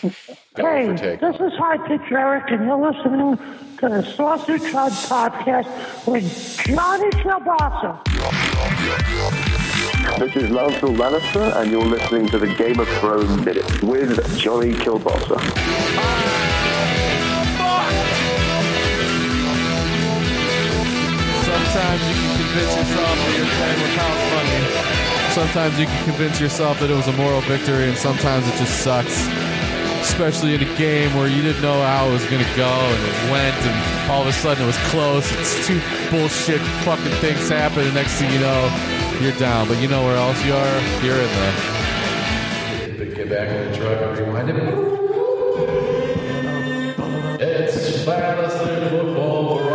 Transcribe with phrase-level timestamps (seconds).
[0.00, 3.36] Hey, this is High Pitch Eric, and you're listening
[3.78, 6.24] to the Sausage Hut podcast with
[6.66, 8.00] Johnny Kielbasa.
[10.18, 14.72] This is Lancel Lannister, and you're listening to the Game of Thrones Minute with Johnny
[14.72, 15.38] Kielbasa.
[21.44, 24.92] Sometimes you can convince yourself that you're playing with house money.
[25.32, 28.80] Sometimes you can convince yourself that it was a moral victory, and sometimes it just
[28.82, 29.41] sucks.
[30.12, 33.02] Especially in a game where you didn't know how it was going to go, and
[33.02, 35.32] it went, and all of a sudden it was close.
[35.40, 38.70] It's two bullshit fucking things happen, and next thing you know,
[39.20, 39.68] you're down.
[39.68, 40.80] But you know where else you are?
[41.02, 41.30] You're in
[42.98, 43.06] the.
[43.16, 44.56] Get back in the truck and rewind it.
[47.40, 49.72] It's fantasy football for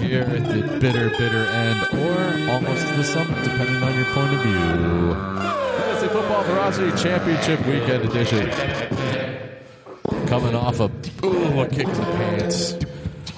[0.00, 4.32] Here at the bitter, bitter end, or almost to the summit, depending on your point
[4.32, 5.55] of view.
[6.06, 8.50] Fantasy Football Ferocity Championship Weekend Edition.
[10.26, 10.90] Coming off a
[11.24, 12.76] ooh, a kick in the pants.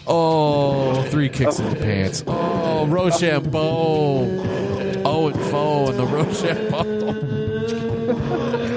[0.07, 2.25] Oh, three kicks in the pants.
[2.27, 4.27] Oh, Rochambeau.
[5.05, 6.85] Oh, and foe and the Rochambeau.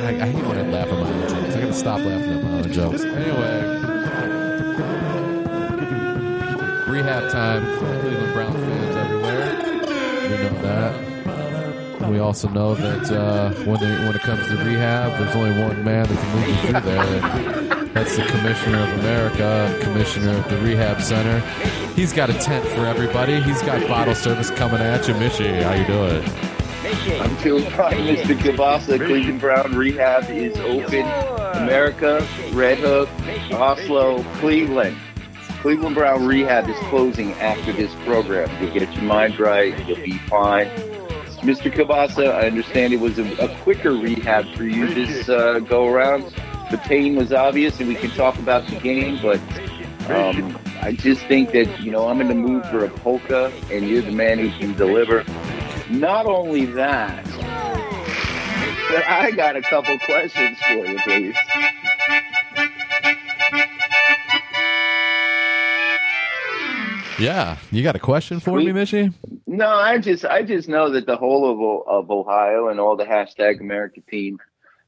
[0.06, 1.56] I, I hate when I laugh at my own jokes.
[1.56, 3.04] I gotta stop laughing at my own jokes.
[3.04, 3.78] Anyway.
[6.92, 7.64] Rehab time
[8.02, 9.50] Cleveland Brown fans everywhere.
[10.30, 11.11] We know that.
[12.22, 16.08] Also know that uh, when they, when it comes to rehab, there's only one man
[16.08, 17.86] that can move you through there.
[17.94, 21.40] That's the Commissioner of America, Commissioner of the Rehab Center.
[21.94, 23.42] He's got a tent for everybody.
[23.42, 25.14] He's got bottle service coming at you.
[25.16, 26.24] Mishy, how you doing?
[27.22, 28.38] I'm doing fine, Mr.
[28.38, 28.98] Kibasa.
[28.98, 31.02] Cleveland Brown Rehab is open.
[31.62, 33.10] America, Red Hook,
[33.52, 34.98] Oslo, Cleveland.
[35.62, 38.50] Cleveland Brown Rehab is closing after this program.
[38.62, 39.78] You'll get your mind right.
[39.88, 40.70] You'll be fine.
[41.42, 41.73] Mr.
[41.73, 46.23] Kibasa, I understand it was a, a quicker rehab for you this uh, go around.
[46.70, 49.39] The pain was obvious, and we can talk about the game, but
[50.12, 53.88] um, I just think that, you know, I'm in the mood for a polka, and
[53.90, 55.24] you're the man who can deliver.
[55.90, 57.25] Not only that,
[58.91, 61.35] but I got a couple questions for you, please.
[67.22, 69.14] Yeah, you got a question for me, Mishy?
[69.46, 73.04] No, I just I just know that the whole of of Ohio and all the
[73.06, 74.40] hashtag America team,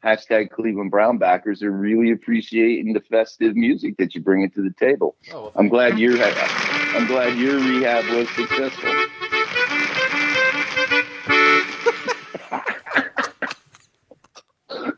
[0.03, 4.73] hashtag Cleveland Brown backers are really appreciating the festive music that you bring into the
[4.79, 5.15] table.
[5.31, 8.89] Oh, I'm glad your I'm glad your rehab was successful.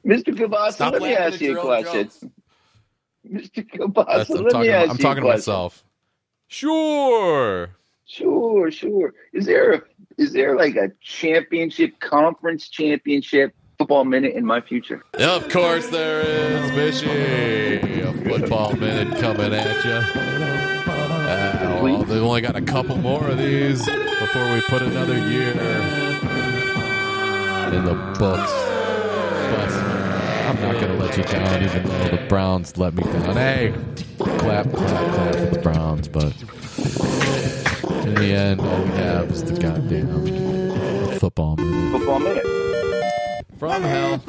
[0.06, 0.34] Mr.
[0.34, 2.04] Kabasa, let me ask you a your own question.
[2.04, 2.24] jokes.
[3.30, 3.68] Mr.
[3.70, 4.92] Kabasa, That's, I'm let talking, me ask you.
[4.92, 5.84] I'm talking to myself.
[6.48, 7.70] Sure.
[8.06, 9.14] Sure, sure.
[9.34, 9.82] Is there a,
[10.18, 15.04] is there like a championship, conference championship football minute in my future?
[15.16, 18.06] Of course there is, Mishy.
[18.06, 19.92] A football minute coming at you.
[20.88, 25.52] Uh, well, they've only got a couple more of these before we put another year
[27.74, 28.52] in the books.
[29.52, 29.85] But
[30.46, 33.36] I'm not going to let you down, even though the Browns let me down.
[33.36, 33.74] Hey,
[34.18, 36.08] clap, clap, clap for the Browns.
[36.08, 36.36] But
[38.06, 41.92] in the end, all we have is the goddamn football minute.
[41.92, 42.46] Football minute.
[43.58, 44.22] From hell.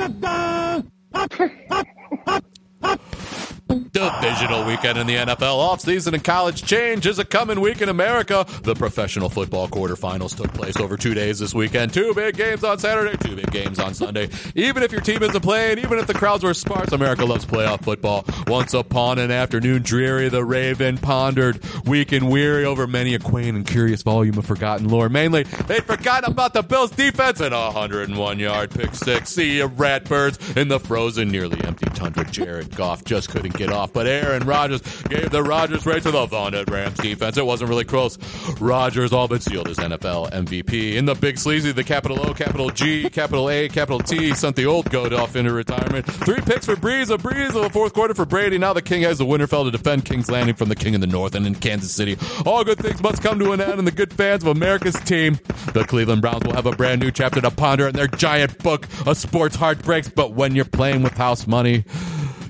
[3.97, 8.45] Divisional weekend in the NFL offseason and college change is a coming week in America.
[8.62, 11.95] The professional football quarterfinals took place over two days this weekend.
[11.95, 14.29] Two big games on Saturday, two big games on Sunday.
[14.55, 17.83] Even if your team isn't playing, even if the crowds were sparse, America loves playoff
[17.84, 18.27] football.
[18.49, 23.57] Once upon an afternoon dreary, the Raven pondered, weak and weary over many a quaint
[23.57, 25.09] and curious volume of forgotten lore.
[25.09, 29.31] Mainly, they'd forgotten about the Bills' defense and a 101 yard pick six.
[29.31, 32.27] See ya, Ratbirds in the frozen, nearly empty tundra.
[32.27, 36.26] Jared Goff just couldn't get off, but Aaron Rodgers gave the Rodgers race to the
[36.26, 37.36] vaunted Rams defense.
[37.36, 38.19] It wasn't really close.
[38.60, 40.94] Rodgers all but sealed his NFL MVP.
[40.94, 44.66] In the big sleazy, the capital O, capital G, capital A, capital T sent the
[44.66, 46.06] old goat off into retirement.
[46.06, 48.59] Three picks for Brees, a Breeze of the fourth quarter for Brady.
[48.59, 51.06] Now the King has the Winterfell to defend King's Landing from the King in the
[51.06, 52.16] North and in Kansas City.
[52.44, 55.39] All good things must come to an end, and the good fans of America's team,
[55.72, 58.86] the Cleveland Browns, will have a brand new chapter to ponder in their giant book
[59.06, 60.09] of sports heartbreaks.
[60.09, 61.84] But when you're playing with house money,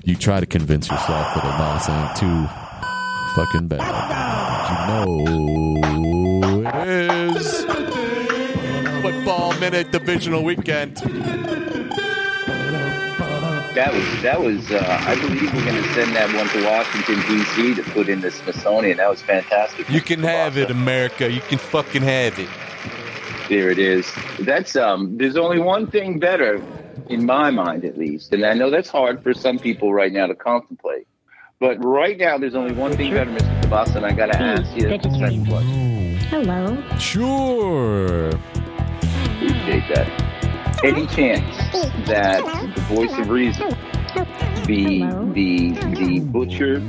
[0.07, 2.47] you try to convince yourself that a loss ain't too
[3.35, 3.83] fucking bad.
[4.71, 7.65] You know it is
[9.01, 10.95] football minute divisional weekend.
[13.75, 14.71] That was that was.
[14.71, 17.75] Uh, I believe we're going to send that one to Washington D.C.
[17.75, 18.97] to put in the Smithsonian.
[18.97, 19.89] That was fantastic.
[19.89, 21.29] You can have it, America.
[21.29, 22.47] You can fucking have it.
[23.49, 24.09] There it is.
[24.39, 25.17] That's um.
[25.17, 26.63] There's only one thing better
[27.09, 30.27] in my mind at least, and I know that's hard for some people right now
[30.27, 31.07] to contemplate.
[31.59, 33.61] But right now, there's only one thing better, Mr.
[33.63, 36.17] Tabasa, and I got to ask you the second question.
[36.29, 36.97] Hello.
[36.99, 38.27] Sure.
[38.27, 40.07] Appreciate that.
[40.83, 41.57] Any chance
[42.07, 42.43] that
[42.75, 43.69] the voice of reason,
[44.65, 45.33] the Hello.
[45.33, 46.79] the the butcher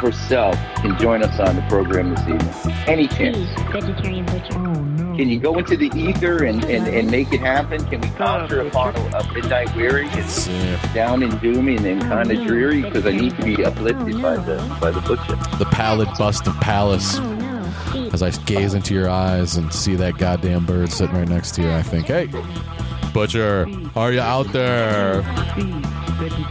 [0.00, 2.76] herself, can join us on the program this evening?
[2.88, 3.38] Any chance?
[3.70, 4.93] Vegetarian butcher.
[5.16, 7.84] Can you go into the ether and, and, and make it happen?
[7.86, 10.08] Can we conjure upon a, a midnight weary?
[10.12, 10.46] It's
[10.92, 14.20] down and doomy and then kind of oh, dreary because I need to be uplifted
[14.20, 15.36] by the oh, by the butcher.
[15.58, 17.18] The pallid bust of Pallas.
[17.18, 17.72] Oh no.
[17.90, 18.12] Steve.
[18.12, 21.62] As I gaze into your eyes and see that goddamn bird sitting right next to
[21.62, 22.28] you, I think, hey,
[23.12, 25.22] Butcher, are you out there?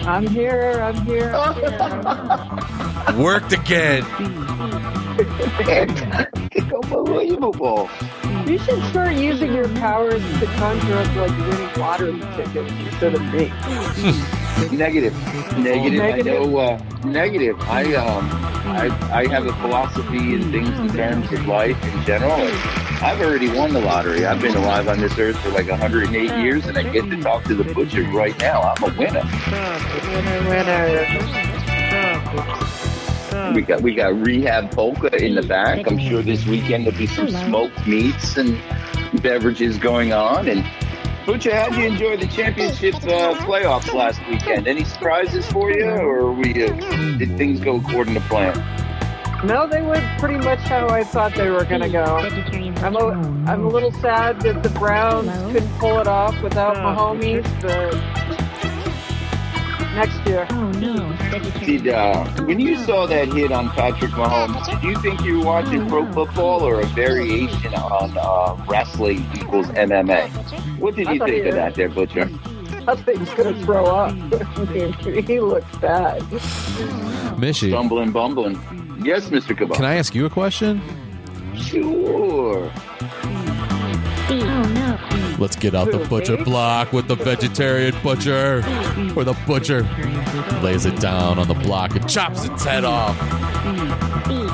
[0.06, 0.80] I'm here.
[0.81, 1.33] I'm here.
[1.36, 1.56] I'm
[3.15, 3.21] here.
[3.21, 4.04] Worked again.
[6.74, 7.89] Unbelievable.
[8.45, 13.21] You should start using your powers to conjure up like winning lottery tickets instead of
[13.33, 13.47] me.
[14.77, 15.13] Negative.
[15.57, 16.01] Negative.
[16.01, 16.49] I Negative?
[16.49, 16.57] know.
[16.57, 17.59] Uh, negative.
[17.61, 18.29] I um.
[18.65, 22.33] I I have a philosophy and things in terms of life in general.
[23.01, 24.25] I've already won the lottery.
[24.25, 26.13] I've been alive on this earth for like 108
[26.43, 28.61] years, and I get to talk to the butcher right now.
[28.61, 29.23] I'm a winner.
[30.09, 32.82] Winner, winner.
[33.51, 35.87] We got we got rehab polka in the back.
[35.87, 38.59] I'm sure this weekend there'll be some smoked meats and
[39.21, 40.47] beverages going on.
[40.47, 40.65] And
[41.25, 44.67] Butcher, how'd you enjoy the championship uh, playoffs last weekend?
[44.67, 48.55] Any surprises for you, or we uh, did things go according to plan?
[49.45, 52.03] No, they went pretty much how I thought they were going to go.
[52.03, 53.07] I'm a,
[53.49, 58.32] I'm a little sad that the Browns couldn't pull it off without Mahomes, but
[59.95, 60.47] next year.
[60.49, 60.95] Oh no.
[61.65, 65.45] Did uh, when you saw that hit on Patrick Mahomes, did you think you were
[65.45, 70.29] watching pro football or a variation on uh, wrestling equals MMA?
[70.79, 72.29] What did you think of that, there, Butcher?
[72.85, 74.13] I think he's going to throw up.
[75.25, 76.21] He looks bad.
[77.39, 78.55] Mishy, Stumbling, bumbling.
[79.03, 79.57] Yes, Mr.
[79.57, 79.75] Cabal.
[79.77, 80.81] can I ask you a question?
[81.55, 82.69] Sure.
[84.29, 85.12] Oh no.
[85.43, 88.61] Let's get out the butcher block with the vegetarian butcher.
[89.11, 89.81] Where the butcher
[90.61, 93.13] lays it down on the block and chops its head off.
[94.23, 94.47] Steve.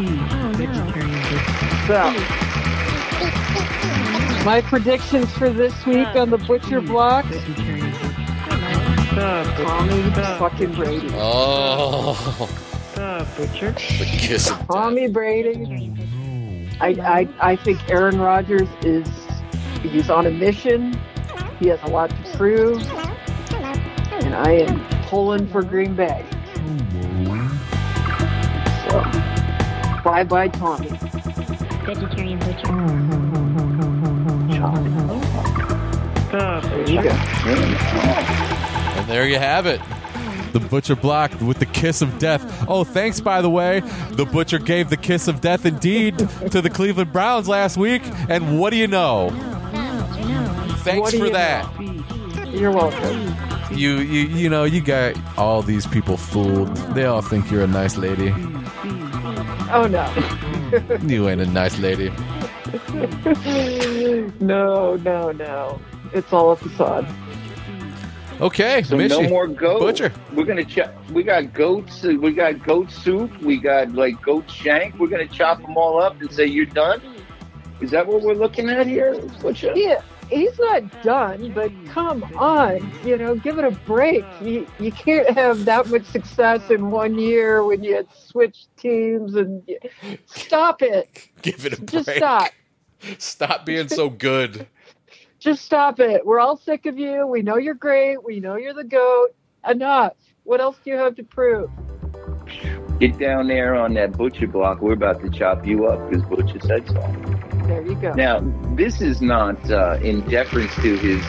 [0.00, 1.44] No.
[1.86, 2.10] So,
[4.46, 7.26] my predictions for this week on the Butcher Block
[9.10, 11.08] Tommy fucking Brady.
[11.12, 12.48] Oh,
[12.94, 14.50] the kiss.
[14.50, 15.92] of Tommy Brady.
[16.80, 19.06] I, I, I think Aaron Rodgers is
[19.82, 20.98] he's on a mission.
[21.58, 22.80] He has a lot to prove.
[24.12, 26.24] And I am pulling for Green Bay.
[28.88, 29.02] So
[30.02, 30.88] bye bye Tommy.
[31.84, 32.72] Vegetarian butcher.
[36.30, 37.10] There you go.
[38.98, 39.80] And there you have it.
[40.52, 42.66] The butcher blocked with the kiss of death.
[42.68, 43.80] Oh, thanks, by the way.
[44.10, 46.18] The butcher gave the kiss of death indeed
[46.50, 48.02] to the Cleveland Browns last week.
[48.28, 49.30] And what do you know?
[50.88, 52.52] Thanks for you that.
[52.52, 53.34] You're welcome.
[53.76, 56.74] You, you, you know, you got all these people fooled.
[56.94, 58.32] They all think you're a nice lady.
[59.70, 60.06] Oh no.
[61.06, 62.08] You ain't a nice lady.
[64.40, 65.80] no, no, no.
[66.12, 67.06] It's all a facade.
[68.40, 69.08] Okay, So Mishy.
[69.08, 69.80] no more goat.
[69.80, 70.12] Butcher.
[70.32, 70.94] We're gonna chop.
[71.10, 72.04] We got goats.
[72.04, 73.36] uh, We got goat soup.
[73.42, 74.98] We got like goat shank.
[74.98, 77.00] We're gonna chop them all up and say you're done.
[77.80, 79.72] Is that what we're looking at here, Butcher?
[79.74, 84.24] Yeah, he's not done, but come on, you know, give it a break.
[84.40, 89.34] You you can't have that much success in one year when you had switched teams
[89.34, 89.62] and
[90.26, 91.28] stop it.
[91.42, 91.90] Give it a break.
[91.90, 92.52] Just stop.
[93.18, 94.66] Stop being so good.
[95.38, 96.26] Just stop it.
[96.26, 97.28] We're all sick of you.
[97.28, 98.24] We know you're great.
[98.24, 99.28] We know you're the goat.
[99.68, 100.14] Enough.
[100.42, 101.70] What else do you have to prove?
[102.98, 104.80] Get down there on that butcher block.
[104.80, 107.57] We're about to chop you up because Butcher said so.
[107.68, 108.14] There you go.
[108.14, 108.40] Now,
[108.76, 111.22] this is not uh, in deference to his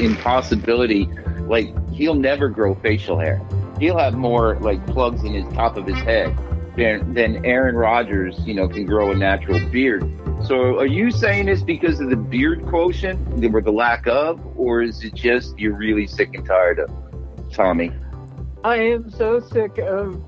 [0.00, 1.04] impossibility.
[1.40, 3.42] Like he'll never grow facial hair.
[3.78, 6.34] He'll have more like plugs in his top of his head
[6.78, 8.40] than than Aaron Rodgers.
[8.46, 10.10] You know, can grow a natural beard.
[10.46, 14.80] So, are you saying this because of the beard quotient, or the lack of, or
[14.80, 16.90] is it just you're really sick and tired of
[17.52, 17.92] Tommy?
[18.64, 20.24] I am so sick of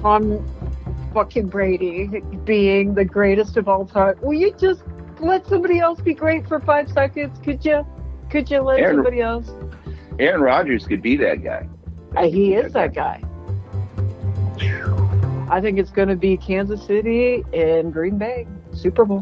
[0.00, 0.46] Tom
[1.12, 2.06] fucking Brady
[2.44, 4.14] being the greatest of all time.
[4.22, 4.82] Will you just
[5.20, 7.38] let somebody else be great for five seconds?
[7.44, 7.86] Could you?
[8.30, 9.50] Could you let Aaron- somebody else?
[10.18, 11.68] Aaron Rodgers could be that guy.
[12.16, 13.22] Uh, he is that guy.
[15.50, 19.20] I think it's going to be Kansas City and Green Bay Super Bowl.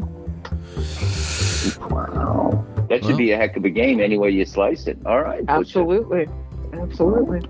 [1.89, 2.65] Wow.
[2.89, 3.17] That should Well.
[3.17, 4.97] be a heck of a game any way you slice it.
[5.05, 5.45] All right.
[5.45, 5.59] Butcher.
[5.59, 6.27] Absolutely.
[6.73, 7.41] Absolutely.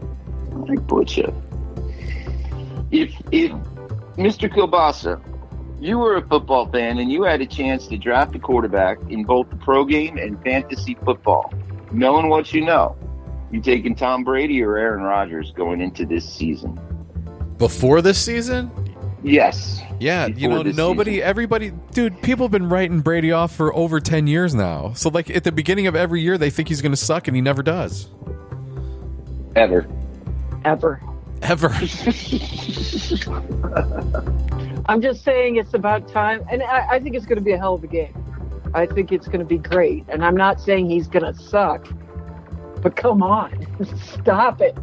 [0.52, 1.34] All right, Butcher.
[2.92, 3.52] If if
[4.22, 4.50] Mr.
[4.54, 5.22] Kielbasa,
[5.80, 9.24] you were a football fan and you had a chance to draft a quarterback in
[9.24, 11.52] both the pro game and fantasy football,
[11.92, 12.96] knowing what you know,
[13.52, 16.80] you taking Tom Brady or Aaron Rodgers going into this season?
[17.58, 18.72] Before this season,
[19.24, 19.82] Yes.
[20.00, 21.28] yeah, you know, nobody, season.
[21.28, 24.94] everybody, dude, people have been writing Brady off for over 10 years now.
[24.94, 27.36] So, like, at the beginning of every year, they think he's going to suck, and
[27.36, 28.08] he never does.
[29.56, 29.88] Ever.
[30.66, 31.02] Ever.
[31.42, 31.70] Ever.
[34.88, 37.58] I'm just saying it's about time, and I, I think it's going to be a
[37.58, 38.14] hell of a game.
[38.74, 41.88] I think it's going to be great, and I'm not saying he's going to suck,
[42.82, 43.68] but come on,
[44.14, 44.78] stop it.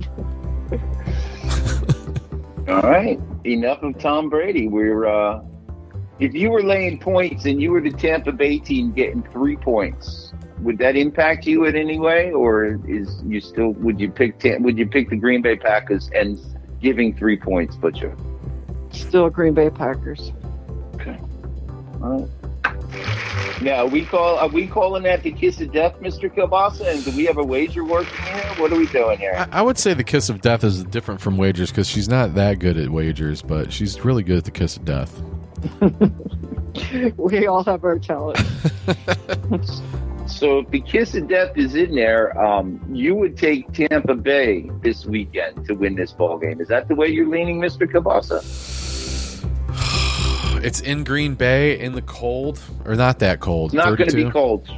[2.69, 3.19] All right.
[3.45, 4.69] Enough of Tom Brady.
[4.69, 5.43] We're uh
[6.19, 10.35] if you were laying points and you were the Tampa Bay team getting three points,
[10.61, 14.63] would that impact you in any way, or is you still would you pick Tam-
[14.63, 16.39] would you pick the Green Bay Packers and
[16.81, 18.17] giving three points, Butcher?
[18.91, 20.33] Still Green Bay Packers.
[20.95, 21.19] Okay.
[22.03, 22.29] All right.
[23.63, 26.93] Now we call are we calling that the kiss of death, Mister Kielbasa?
[26.93, 28.55] And do we have a wager working here?
[28.57, 29.35] What are we doing here?
[29.37, 32.35] I, I would say the kiss of death is different from wagers because she's not
[32.35, 35.23] that good at wagers, but she's really good at the kiss of death.
[37.17, 38.39] We all have our talent.
[40.29, 44.71] So if the kiss of death is in there, um, you would take Tampa Bay
[44.83, 46.61] this weekend to win this ball game.
[46.61, 48.45] Is that the way you're leaning, Mister Kabasa?
[50.61, 53.73] It's in Green Bay in the cold, or not that cold.
[53.73, 54.69] It's not going to be cold.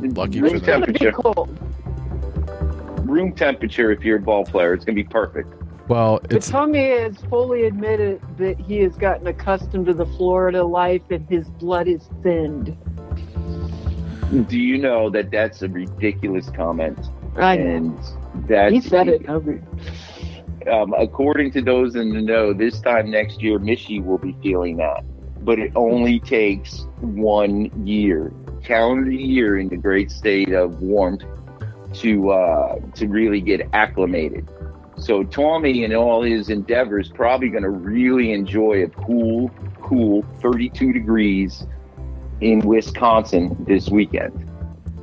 [0.00, 0.58] Lucky room for them.
[0.58, 1.12] It's going to be temperature.
[1.12, 3.06] cold.
[3.06, 3.92] Room temperature.
[3.92, 5.52] If you're a ball player, it's going to be perfect.
[5.88, 10.64] Well, But it's Tommy has fully admitted that he has gotten accustomed to the Florida
[10.64, 12.74] life and his blood is thinned.
[14.32, 16.98] Do you know that that's a ridiculous comment?
[17.36, 17.56] I.
[17.56, 17.98] And
[18.48, 19.28] that He said it.
[19.28, 24.78] Um, according to those in the know, this time next year, Mishy will be feeling
[24.78, 25.04] that.
[25.44, 28.32] But it only takes one year,
[28.64, 31.24] calendar year, in the great state of warmth
[31.94, 34.48] to uh, to really get acclimated.
[34.96, 39.50] So Tommy, in all his endeavors, probably going to really enjoy a cool,
[39.82, 41.66] cool 32 degrees
[42.42, 44.48] in Wisconsin this weekend.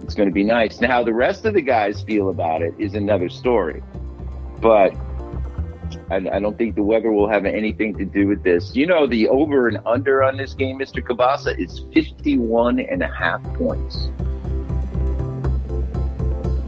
[0.03, 0.81] It's going to be nice.
[0.81, 3.81] Now, the rest of the guys feel about it is another story.
[4.60, 4.93] But
[6.12, 8.75] I, I don't think the weather will have anything to do with this.
[8.75, 11.01] You know, the over and under on this game, Mr.
[11.01, 14.10] Kabasa, is 51 and a half points.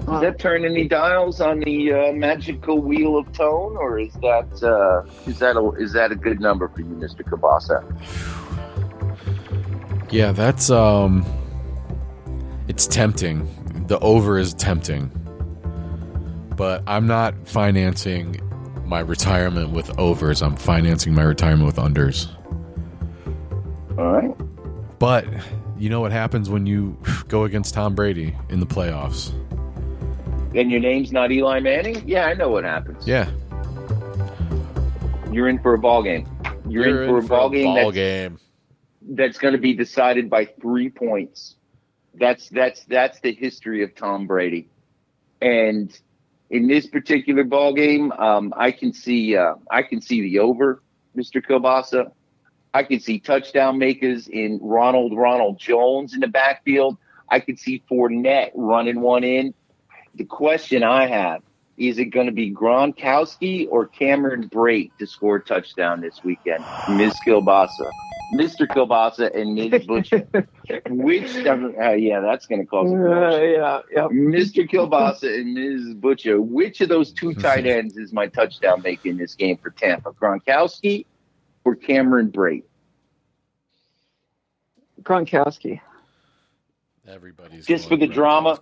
[0.05, 4.61] Does that turn any dials on the uh, magical wheel of tone, or is that
[4.61, 7.23] uh, is that a, is that a good number for you, Mr.
[7.23, 7.81] Kabasa?
[10.11, 11.25] Yeah, that's um,
[12.67, 13.47] it's tempting.
[13.87, 15.09] The over is tempting,
[16.55, 18.39] but I'm not financing
[18.85, 20.41] my retirement with overs.
[20.41, 22.29] I'm financing my retirement with unders.
[23.97, 24.35] All right.
[24.99, 25.25] But
[25.77, 29.33] you know what happens when you go against Tom Brady in the playoffs?
[30.53, 32.03] And your name's not Eli Manning?
[32.05, 33.07] Yeah, I know what happens.
[33.07, 33.29] Yeah,
[35.31, 36.27] You're in for a ball game.
[36.67, 38.37] You're, in for a ball game ball game.
[39.13, 41.55] That's going to be decided by three points.
[42.13, 44.69] That's that's that's the history of Tom Brady.
[45.41, 45.97] And
[46.49, 50.81] in this particular ball game, um, I can see uh, I can see the over,
[51.15, 51.45] Mr.
[51.45, 52.11] Kielbasa.
[52.73, 56.97] I can see touchdown makers in Ronald Ronald Jones in the backfield.
[57.29, 59.53] I can see Fournette running one in.
[60.15, 61.41] The question I have
[61.77, 66.63] is it going to be Gronkowski or Cameron Brate to score a touchdown this weekend?
[66.89, 67.15] Ms.
[67.25, 67.89] Kielbasa,
[68.33, 68.67] Mr.
[68.67, 69.85] Kielbasa, and Ms.
[69.88, 70.27] Butcher.
[70.89, 74.07] Which, uh, yeah, that's going to cause a uh, yeah, yeah.
[74.07, 74.69] Mr.
[74.69, 75.95] Kielbasa and Ms.
[75.95, 79.69] Butcher, which of those two tight ends is my touchdown maker in this game for
[79.69, 80.11] Tampa?
[80.11, 81.05] Gronkowski
[81.65, 82.63] or Cameron Brate?
[85.01, 85.81] Gronkowski.
[87.07, 88.59] Everybody's Just for the drama?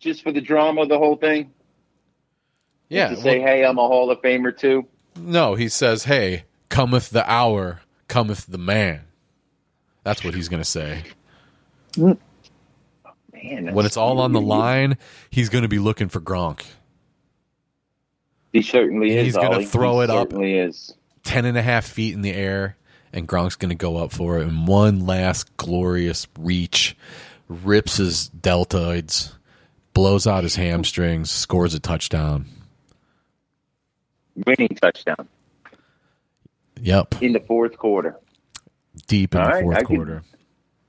[0.00, 1.52] Just for the drama of the whole thing?
[2.88, 3.08] Yeah.
[3.10, 4.86] To say, well, hey, I'm a Hall of Famer too?
[5.18, 9.02] no, he says, "Hey, cometh the hour, cometh the man."
[10.06, 11.02] That's what he's going to say.
[11.96, 14.98] Man, When it's all on the line,
[15.30, 16.64] he's going to be looking for Gronk.
[18.52, 19.24] He certainly is.
[19.24, 20.30] He's gonna throw He it up.
[20.30, 20.94] Certainly is.
[21.24, 22.76] Ten and a half feet in the air,
[23.12, 26.96] and Gronk's going to go up for it in one last glorious reach,
[27.48, 29.32] rips his deltoids,
[29.92, 32.46] blows out his hamstrings, scores a touchdown.
[34.46, 35.28] Winning touchdown
[36.80, 38.16] Yep, in the fourth quarter.
[39.06, 40.22] deep in All the right, fourth I could- quarter.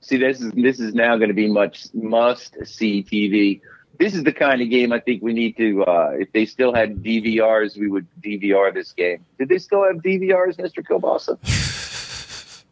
[0.00, 3.60] See, this is this is now going to be much must see TV.
[3.98, 5.82] This is the kind of game I think we need to.
[5.84, 9.24] Uh, if they still had DVRs, we would DVR this game.
[9.38, 11.36] Did they still have DVRs, Mister Kielbasa?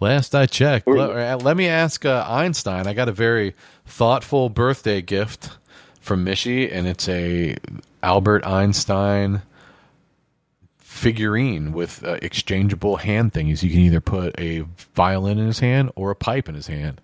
[0.00, 2.86] Last I checked, Or- let, let me ask uh, Einstein.
[2.86, 3.54] I got a very
[3.84, 5.50] thoughtful birthday gift
[6.00, 7.56] from Mishy, and it's a
[8.02, 9.42] Albert Einstein
[11.00, 13.62] figurine with uh, exchangeable hand thingies.
[13.62, 14.64] You can either put a
[14.94, 17.00] violin in his hand or a pipe in his hand.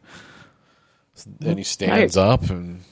[1.41, 2.17] Then he stands Nice.
[2.17, 2.83] up, and,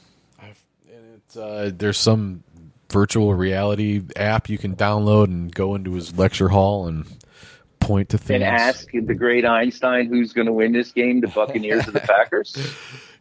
[0.41, 2.43] I've, and it's, uh, there's some
[2.91, 7.05] virtual reality app you can download and go into his lecture hall and
[7.81, 8.37] point to things.
[8.37, 12.01] And ask the great Einstein who's going to win this game, the Buccaneers or the
[12.09, 12.57] Packers.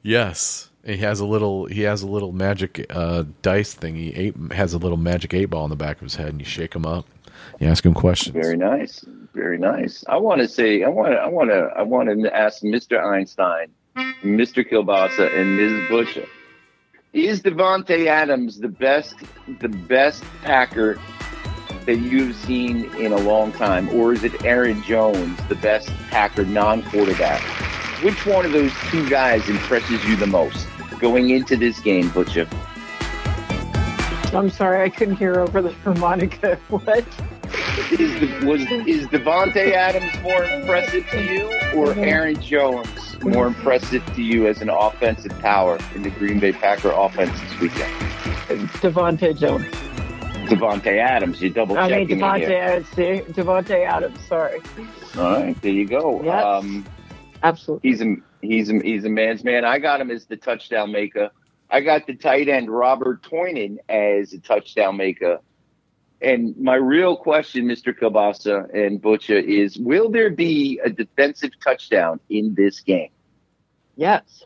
[0.02, 1.66] Yes, he has a little.
[1.66, 3.96] He has a little magic uh, dice thing.
[3.96, 6.46] He has a little magic eight ball on the back of his head, and you
[6.46, 7.06] shake him up.
[7.60, 8.34] You ask him questions.
[8.34, 10.04] Very nice, very nice.
[10.08, 13.04] I want to say, I want to, I want to, I want to ask Mr.
[13.04, 13.68] Einstein,
[14.24, 14.68] Mr.
[14.68, 15.90] Kielbasa, and Ms.
[15.90, 16.28] Butcher.
[17.14, 19.16] Is Davante Adams the best,
[19.60, 21.00] the best Packer
[21.86, 26.46] that you've seen in a long time, or is it Aaron Jones, the best Packer
[26.46, 27.42] non-quarterback?
[28.04, 30.68] Which one of those two guys impresses you the most
[31.00, 32.48] going into this game, Butcher?
[34.34, 36.58] I'm sorry, I couldn't hear over the harmonica.
[36.70, 37.06] What?
[37.92, 41.46] Is the, was is Davante Adams more impressive to you,
[41.76, 46.52] or Aaron Jones more impressive to you as an offensive power in the Green Bay
[46.52, 47.94] Packer offense this weekend?
[48.82, 49.66] Devonte Jones.
[50.50, 52.60] Devonte Adams, you double I checking mean, me Devontae here.
[52.60, 52.88] Adams.
[52.90, 53.34] see?
[53.34, 54.62] Davante Adams, sorry.
[55.18, 56.22] All right, there you go.
[56.24, 56.44] Yes.
[56.44, 56.86] Um,
[57.44, 57.90] Absolutely.
[57.90, 59.64] he's a he's a, he's a man's man.
[59.64, 61.30] I got him as the touchdown maker.
[61.70, 65.40] I got the tight end Robert Tonyan as a touchdown maker.
[66.24, 67.94] And my real question, Mr.
[67.98, 73.10] Kabasa and Butcher, is: Will there be a defensive touchdown in this game?
[73.98, 74.46] Yes.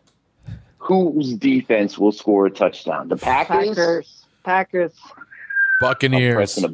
[0.79, 3.10] Whose defense will score a touchdown?
[3.10, 3.75] The Packers.
[3.75, 4.25] Packers.
[4.43, 4.93] Packers.
[5.79, 6.57] Buccaneers.
[6.63, 6.65] a-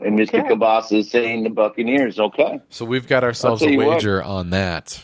[0.00, 0.40] and Mr.
[0.40, 0.42] Okay.
[0.42, 2.18] Kabasa is saying the Buccaneers.
[2.18, 2.60] Okay.
[2.70, 3.96] So we've got ourselves a tell you what.
[3.96, 5.02] wager on that.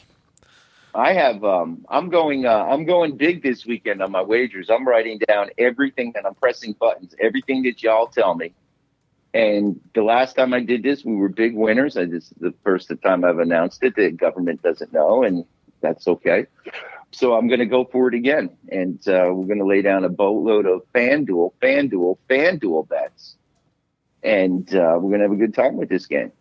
[0.94, 4.68] I have um I'm going uh I'm going big this weekend on my wagers.
[4.70, 8.52] I'm writing down everything and I'm pressing buttons, everything that y'all tell me.
[9.34, 11.96] And the last time I did this, we were big winners.
[11.96, 13.94] I this is the first time I've announced it.
[13.94, 15.44] The government doesn't know, and
[15.80, 16.46] that's okay.
[17.10, 20.04] So I'm going to go for it again, and uh, we're going to lay down
[20.04, 23.36] a boatload of FanDuel, FanDuel, FanDuel bets,
[24.22, 26.32] and uh, we're going to have a good time with this game.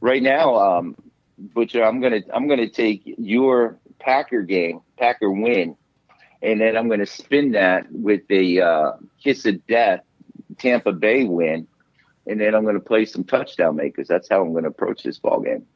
[0.00, 0.96] Right now, um,
[1.38, 5.76] Butcher, I'm gonna I'm gonna take your Packer game, Packer win,
[6.42, 10.00] and then I'm gonna spin that with a uh, kiss of death,
[10.58, 11.66] Tampa Bay win,
[12.26, 14.08] and then I'm gonna play some touchdown makers.
[14.08, 15.66] That's how I'm gonna approach this ball game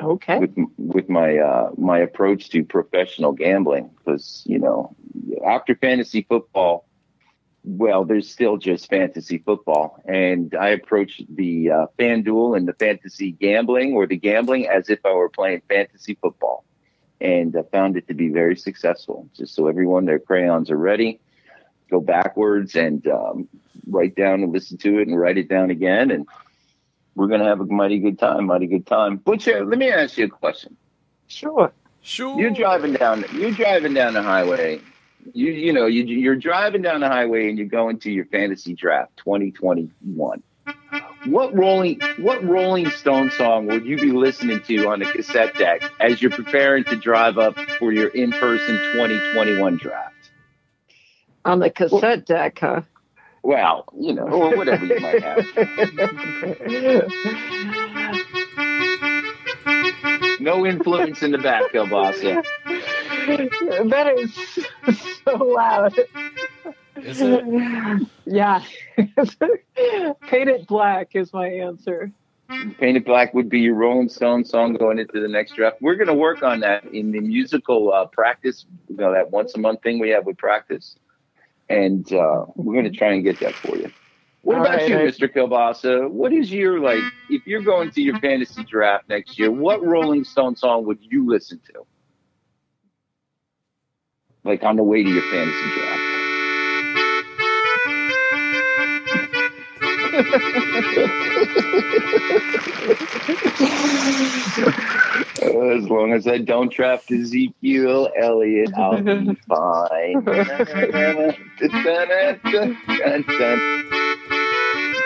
[0.00, 0.38] Okay.
[0.38, 4.94] with with my uh, my approach to professional gambling because you know
[5.46, 6.86] after fantasy football
[7.64, 13.32] well there's still just fantasy football and i approach the uh, fanduel and the fantasy
[13.32, 16.64] gambling or the gambling as if i were playing fantasy football
[17.20, 21.18] and i found it to be very successful just so everyone their crayons are ready
[21.90, 23.48] go backwards and um,
[23.88, 26.26] write down and listen to it and write it down again and
[27.14, 30.18] we're going to have a mighty good time mighty good time butcher let me ask
[30.18, 30.76] you a question
[31.28, 31.72] Sure.
[32.02, 32.38] Sure.
[32.38, 33.24] you're driving down.
[33.32, 34.80] You're driving down the highway.
[35.34, 38.74] You you know you you're driving down the highway and you're going to your fantasy
[38.74, 40.42] draft 2021.
[41.26, 45.82] What rolling What Rolling Stone song would you be listening to on the cassette deck
[45.98, 50.30] as you're preparing to drive up for your in person 2021 draft?
[51.44, 52.82] On the cassette deck, huh?
[53.46, 55.46] Well, you know, or whatever you might have.
[60.40, 62.42] No influence in the back, Kielbasa.
[63.88, 64.34] that is
[65.24, 65.96] so loud.
[66.96, 68.08] Is it?
[68.24, 68.64] Yeah.
[68.96, 72.10] Paint it black is my answer.
[72.78, 75.76] Painted Black would be your Rolling Stone song going into the next draft.
[75.80, 79.54] We're going to work on that in the musical uh, practice, you know, that once
[79.54, 80.96] a month thing we have with practice.
[81.68, 83.90] And uh, we're going to try and get that for you.
[84.42, 85.28] What All about right, you, I- Mr.
[85.32, 86.08] Kielbasa?
[86.08, 90.22] What is your, like, if you're going to your fantasy draft next year, what Rolling
[90.22, 91.84] Stone song would you listen to?
[94.44, 96.02] Like on the way to your fantasy draft.
[105.46, 110.24] As long as I don't draft Ezekiel Elliott, I'll be fine.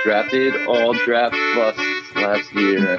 [0.03, 1.83] Drafted all draft busts
[2.17, 2.97] last year.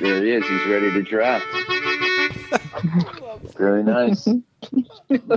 [0.00, 0.44] There he is.
[0.46, 1.46] He's ready to draft.
[3.56, 4.26] Very nice.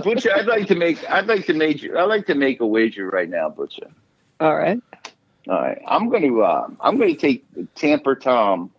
[0.02, 3.08] Butcher, I'd like to make I'd like to make I'd like to make a wager
[3.08, 3.88] right now, Butcher.
[4.40, 4.80] All right.
[5.48, 5.80] All right.
[5.86, 8.70] I'm gonna uh, I'm gonna take Tamper Tom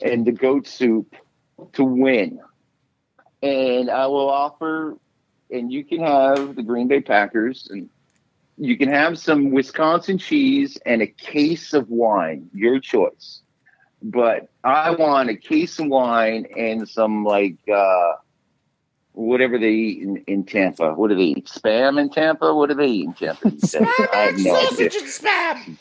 [0.00, 1.14] and the goat soup
[1.74, 2.40] to win.
[3.42, 4.96] And I will offer
[5.50, 7.88] and you can have the Green Bay Packers and
[8.56, 13.42] you can have some Wisconsin cheese and a case of wine, your choice.
[14.02, 18.14] But I want a case of wine and some like uh
[19.12, 20.94] whatever they eat in, in Tampa.
[20.94, 21.46] What do they eat?
[21.46, 22.52] Spam in Tampa?
[22.52, 23.50] What do they eat in Tampa?
[23.50, 23.74] days?
[23.74, 24.90] I have no idea.
[24.90, 25.76] spam.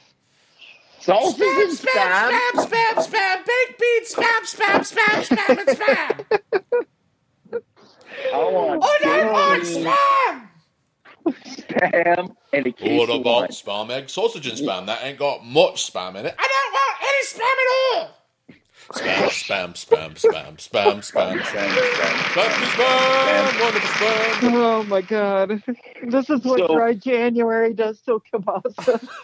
[1.08, 2.32] Sausage and spam.
[2.56, 7.62] spam, spam, baked beans, spam, spam, spam, spam, and spam.
[8.34, 10.48] I want Oh, I want bacon, spam.
[11.70, 13.48] spam and a case What of about wine.
[13.50, 14.86] spam, egg, sausage, and spam?
[14.88, 16.36] That ain't got much spam in it.
[16.38, 17.70] I don't want any spam at
[18.02, 18.14] all.
[18.90, 21.40] Spam, spam, spam, spam, spam, spam, spam.
[21.40, 22.36] Spam, spam.
[22.36, 24.54] Happy spam, wonderful spam.
[24.56, 25.64] Oh my god.
[26.04, 29.08] This is what So- dry January does to Kabasa.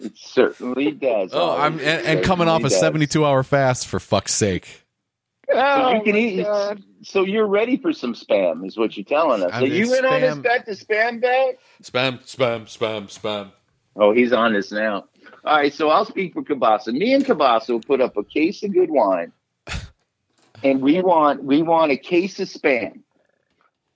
[0.00, 1.30] It certainly does.
[1.32, 2.78] Oh, I'm and, and coming off a does.
[2.80, 4.82] 72 hour fast for fuck's sake.
[5.48, 6.42] So Oh you can my eat.
[6.42, 6.82] god.
[7.02, 9.50] So you're ready for some spam, is what you're telling us.
[9.52, 11.58] I So you went on this spam- bet, the spam bet.
[11.82, 13.52] Spam, spam, spam, spam.
[13.94, 15.04] Oh, he's on this now.
[15.44, 16.92] All right, so I'll speak for Kabasa.
[16.92, 19.32] Me and Kabasa will put up a case of good wine,
[20.64, 23.00] and we want we want a case of spam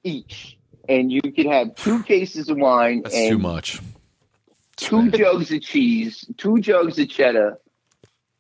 [0.05, 0.57] each,
[0.89, 3.81] and you could have two cases of wine That's and too much.
[4.81, 7.59] Two jugs of cheese, two jugs of cheddar.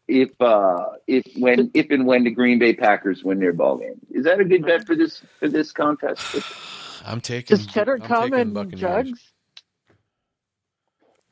[0.08, 4.00] If uh if when if and when the Green Bay Packers win their ball game,
[4.10, 6.24] is that a good bet for this for this contest?
[7.06, 7.56] I'm taking.
[7.56, 9.32] Does cheddar I'm come in jugs?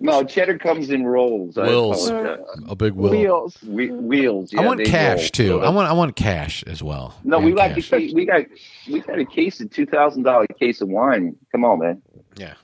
[0.00, 1.58] No, cheddar comes in rolls.
[1.58, 2.08] I Wills.
[2.08, 2.44] apologize.
[2.68, 3.10] A big will.
[3.10, 3.58] Wheels.
[3.64, 4.54] We, wheels.
[4.56, 5.28] I want cash roll.
[5.30, 5.60] too.
[5.60, 5.88] I want.
[5.88, 7.16] I want cash as well.
[7.24, 7.90] No, we And like the cash.
[7.90, 8.14] case.
[8.14, 8.42] We got
[8.88, 11.34] we got a case of two thousand dollar case of wine.
[11.50, 12.02] Come on, man.
[12.36, 12.54] Yeah.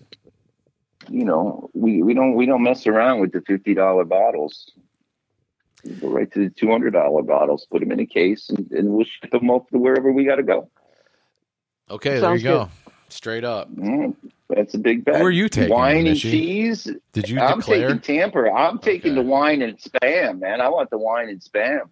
[1.09, 4.73] You know we, we don't we don't mess around with the fifty dollar bottles.
[5.85, 7.67] We go right to the two hundred dollar bottles.
[7.71, 10.37] Put them in a case and, and we'll ship them up to wherever we got
[10.37, 10.71] to go.
[11.91, 12.71] Okay, there Sounds you go.
[13.11, 13.71] Straight up.
[13.75, 14.17] Mm,
[14.49, 15.17] that's a big bet.
[15.17, 16.89] Who are you taking, Wine and cheese.
[17.13, 17.89] Did you I'm declare?
[17.89, 18.51] taking Tamper.
[18.51, 19.23] I'm taking Okay.
[19.23, 20.61] the wine and spam, man.
[20.61, 21.83] I want the wine and spam.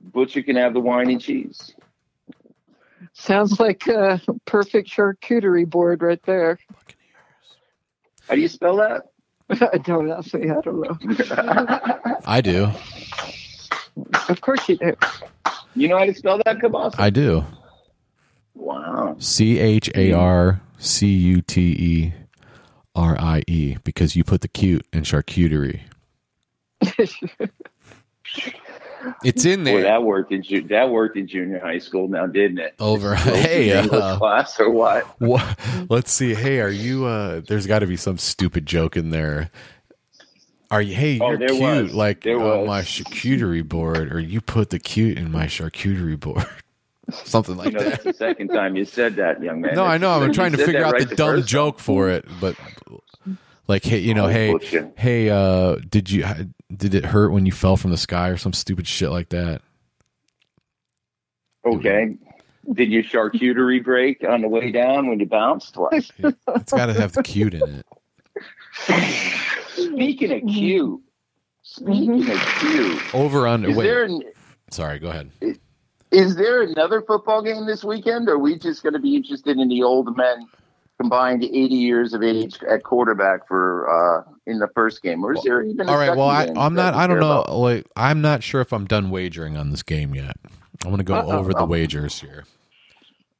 [0.00, 1.74] Butcher can have the wine and cheese.
[3.12, 6.58] Sounds like a perfect charcuterie board right there.
[8.28, 9.04] How do you spell that?
[9.84, 10.50] don't ask me.
[10.50, 10.98] I don't know.
[12.26, 12.70] I do.
[14.28, 14.94] Of course you do.
[15.74, 16.96] You know how to spell that, Kabasa?
[16.98, 17.44] I do.
[18.54, 19.16] Wow.
[19.18, 22.12] C H A R C U T E
[22.94, 25.80] R I E because you put the cute in charcuterie.
[29.24, 29.82] It's in Boy, there.
[29.82, 32.74] that worked in ju- that worked in junior high school now, didn't it?
[32.78, 33.14] Over.
[33.16, 35.04] Hey, uh, class or what?
[35.20, 35.58] What?
[35.88, 36.34] Let's see.
[36.34, 37.04] Hey, are you?
[37.06, 39.50] uh There's got to be some stupid joke in there.
[40.70, 40.94] Are you?
[40.94, 41.60] Hey, Oh, you're cute.
[41.60, 41.94] was.
[41.94, 42.66] Like There on was.
[42.66, 46.44] my charcuterie board, or you put the cute in my charcuterie board.
[47.10, 47.90] Something like You know, that.
[47.92, 49.74] that's the second time you said that, young man.
[49.74, 50.10] No, I know.
[50.10, 52.54] I'm trying to figure out right the dumb first joke for it, but
[53.68, 54.92] like, hey, you know, Oh, hey, bullshit.
[54.96, 56.24] hey, uh, did you
[56.74, 59.62] did it hurt when you fell from the sky or some stupid shit like that?
[61.64, 62.16] Okay.
[62.72, 65.76] Did your charcuterie break on the way down when you bounced?
[65.76, 65.92] What?
[66.22, 67.86] It's got to have the cute in it.
[69.74, 71.00] Speaking of cute,
[71.62, 73.70] speaking of cute, Over under.
[73.70, 74.22] is Wait, there an,
[74.70, 74.98] sorry.
[74.98, 75.30] Go ahead.
[76.10, 78.28] is there another football game this weekend?
[78.28, 80.46] Or are we just going to be interested in the old men
[80.98, 85.24] combined 80 years of age at quarterback for uh, in the first game?
[85.24, 86.16] Or is there even a All right.
[86.16, 86.94] Well, I, i'm not.
[86.94, 87.42] I don't know.
[87.42, 87.56] about?
[87.56, 90.36] Like, I'm not sure if I'm done wagering on this game yet.
[90.84, 91.38] I'm going to go Uh-oh.
[91.38, 92.44] over the wagers here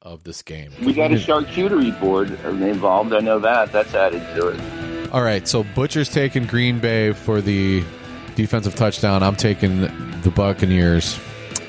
[0.01, 0.71] of this game.
[0.83, 3.13] We got a charcuterie board involved.
[3.13, 3.71] I know that.
[3.71, 5.11] That's added to it.
[5.11, 7.83] All right, so Butcher's taking Green Bay for the
[8.35, 9.23] defensive touchdown.
[9.23, 9.81] I'm taking
[10.21, 11.19] the Buccaneers,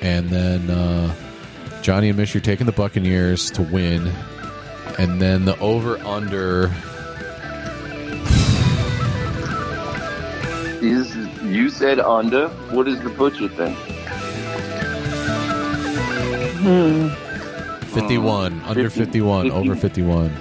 [0.03, 1.15] and then uh,
[1.81, 4.13] Johnny and Mish are taking the Buccaneers to win,
[5.01, 6.71] and then the over under.
[10.83, 12.49] Is you said under?
[12.71, 13.75] What is the butcher thing?
[16.61, 17.09] Hmm.
[17.95, 19.57] 51 under 50, 51 50.
[19.57, 20.37] over 51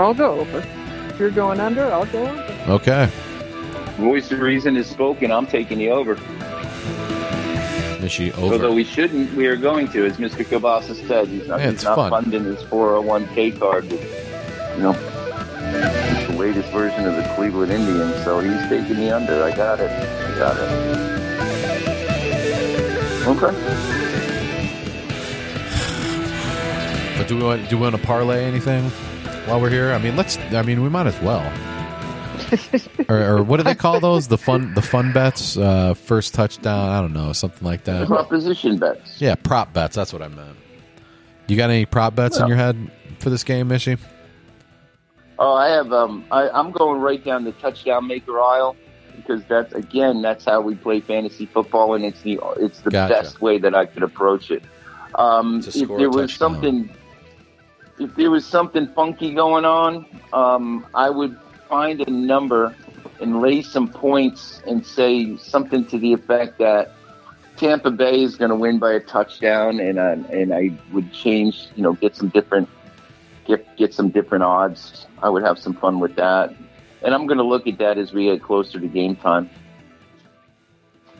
[0.00, 0.58] I'll go over.
[1.10, 2.72] If you're going under, I'll go over.
[2.72, 3.10] okay
[3.98, 5.30] Voice of reason is spoken.
[5.30, 6.18] I'm taking you over.
[8.04, 10.44] Mishy Although we shouldn't, we are going to, as Mr.
[10.44, 11.28] Kabasa said.
[11.28, 12.10] He's not, Yeah, he's not fun.
[12.10, 14.02] funding his 401k card with,
[14.76, 18.22] you know, the latest version of the Cleveland Indians.
[18.24, 19.42] So he's taking me under.
[19.42, 19.90] I got it.
[19.90, 20.94] I got it.
[23.26, 23.52] Okay.
[27.16, 28.84] But do we want do we want to parlay anything
[29.46, 29.92] while we're here?
[29.92, 30.36] I mean, let's.
[30.52, 31.40] I mean, we might as well.
[33.08, 34.28] or, or what do they call those?
[34.28, 36.90] The fun the fun bets, uh, first touchdown.
[36.90, 38.06] I don't know, something like that.
[38.06, 39.20] Proposition bets.
[39.20, 39.96] Yeah, prop bets.
[39.96, 40.56] That's what I meant.
[41.46, 43.98] You got any prop bets in your head for this game, Mishy?
[45.38, 45.92] Oh, I have.
[45.92, 48.76] Um, I, I'm going right down the touchdown maker aisle
[49.16, 53.14] because that's again that's how we play fantasy football, and it's the it's the Gotcha.
[53.14, 54.62] best way that I could approach it.
[55.16, 56.38] Um, if there was touchdown.
[56.38, 56.90] something,
[57.98, 61.36] if there was something funky going on, um, I would
[61.74, 62.72] find a number
[63.20, 66.92] and lay some points and say something to the effect that
[67.56, 71.66] Tampa Bay is going to win by a touchdown, and uh, and I would change,
[71.74, 72.68] you know, get some different
[73.44, 75.08] get get some different odds.
[75.20, 76.54] I would have some fun with that,
[77.02, 79.50] and I'm going to look at that as we get closer to game time.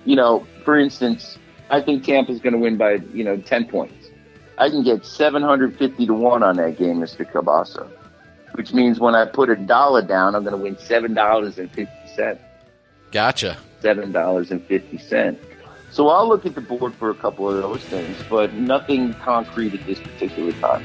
[0.04, 1.36] You know, for instance,
[1.70, 4.08] I think Tampa's going to win by you know ten points.
[4.56, 7.90] I can get 750 to one on that game, Mister Cabasa,
[8.54, 11.70] which means when I put a dollar down, I'm going to win seven dollars and
[11.70, 12.40] fifty cents.
[13.10, 13.56] Gotcha.
[13.80, 15.38] seven dollars and fifty cent.
[15.90, 19.74] So I'll look at the board for a couple of those things, but nothing concrete
[19.74, 20.84] at this particular time.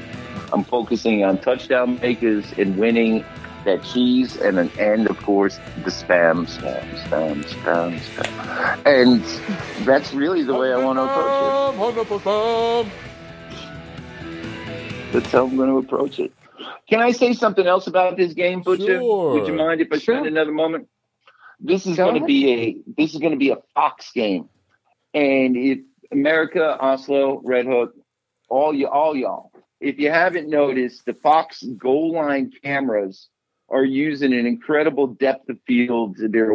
[0.52, 3.24] I'm focusing on touchdown makers and winning
[3.64, 8.86] that cheese, and then and of course the spam, spam, spam, spam, spam.
[8.86, 9.22] And
[9.86, 11.48] that's really the way I want to approach it.
[15.12, 16.32] That's how I'm going to approach it.
[16.88, 19.00] Can I say something else about this game, Butcher?
[19.00, 19.32] Sure.
[19.34, 20.16] Would you mind if I Sure.
[20.16, 20.88] spend another moment?
[21.60, 22.26] This is Go going to ahead.
[22.26, 24.48] be a this is going to be a Fox game,
[25.14, 25.78] and if
[26.10, 27.94] America, Oslo, Red Hook,
[28.48, 33.28] all you all y'all, if you haven't noticed, the Fox goal line cameras
[33.68, 36.16] are using an incredible depth of field.
[36.18, 36.54] They're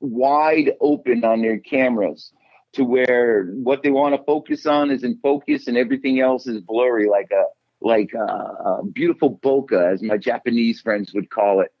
[0.00, 2.32] wide open on their cameras
[2.72, 6.60] to where what they want to focus on is in focus and everything else is
[6.60, 7.44] blurry, like a
[7.80, 11.72] like a, a beautiful bokeh, as my Japanese friends would call it.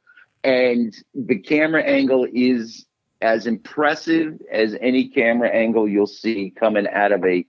[0.44, 2.86] And the camera angle is
[3.20, 7.46] as impressive as any camera angle you'll see coming out of a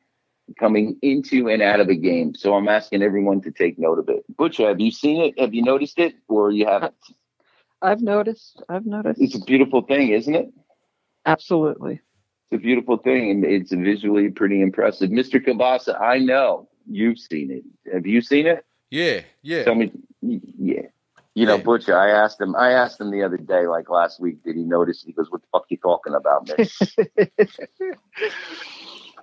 [0.58, 2.34] coming into and out of a game.
[2.34, 4.24] So I'm asking everyone to take note of it.
[4.38, 5.40] Butcher, have you seen it?
[5.40, 6.96] Have you noticed it, or you haven't?
[7.82, 8.64] I've noticed.
[8.70, 9.22] I've noticed.
[9.22, 10.48] It's a beautiful thing, isn't it?
[11.26, 12.02] Absolutely.
[12.50, 15.10] It's a beautiful thing, and it's visually pretty impressive.
[15.10, 15.46] Mr.
[15.46, 17.64] Kabasa, I know you've seen it.
[17.94, 18.66] Have you seen it?
[18.90, 19.64] Yeah, yeah.
[19.64, 20.84] Tell me, yeah.
[21.36, 21.64] You know, Yeah.
[21.64, 21.96] Butcher.
[21.96, 22.56] I asked him.
[22.56, 25.04] I asked him the other day, like last week, did he notice?
[25.04, 26.68] He goes, "What the fuck you talking about, man?"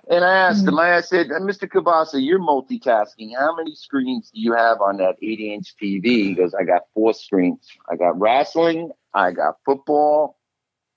[0.09, 0.79] and I asked him.
[0.79, 1.67] I said, "Uh, "Mr.
[1.67, 3.35] Kabasa, you're multitasking.
[3.37, 7.13] How many screens do you have on that 80-inch TV?" He goes, "I got four
[7.13, 7.67] screens.
[7.91, 8.91] I got wrestling.
[9.13, 10.34] I got football."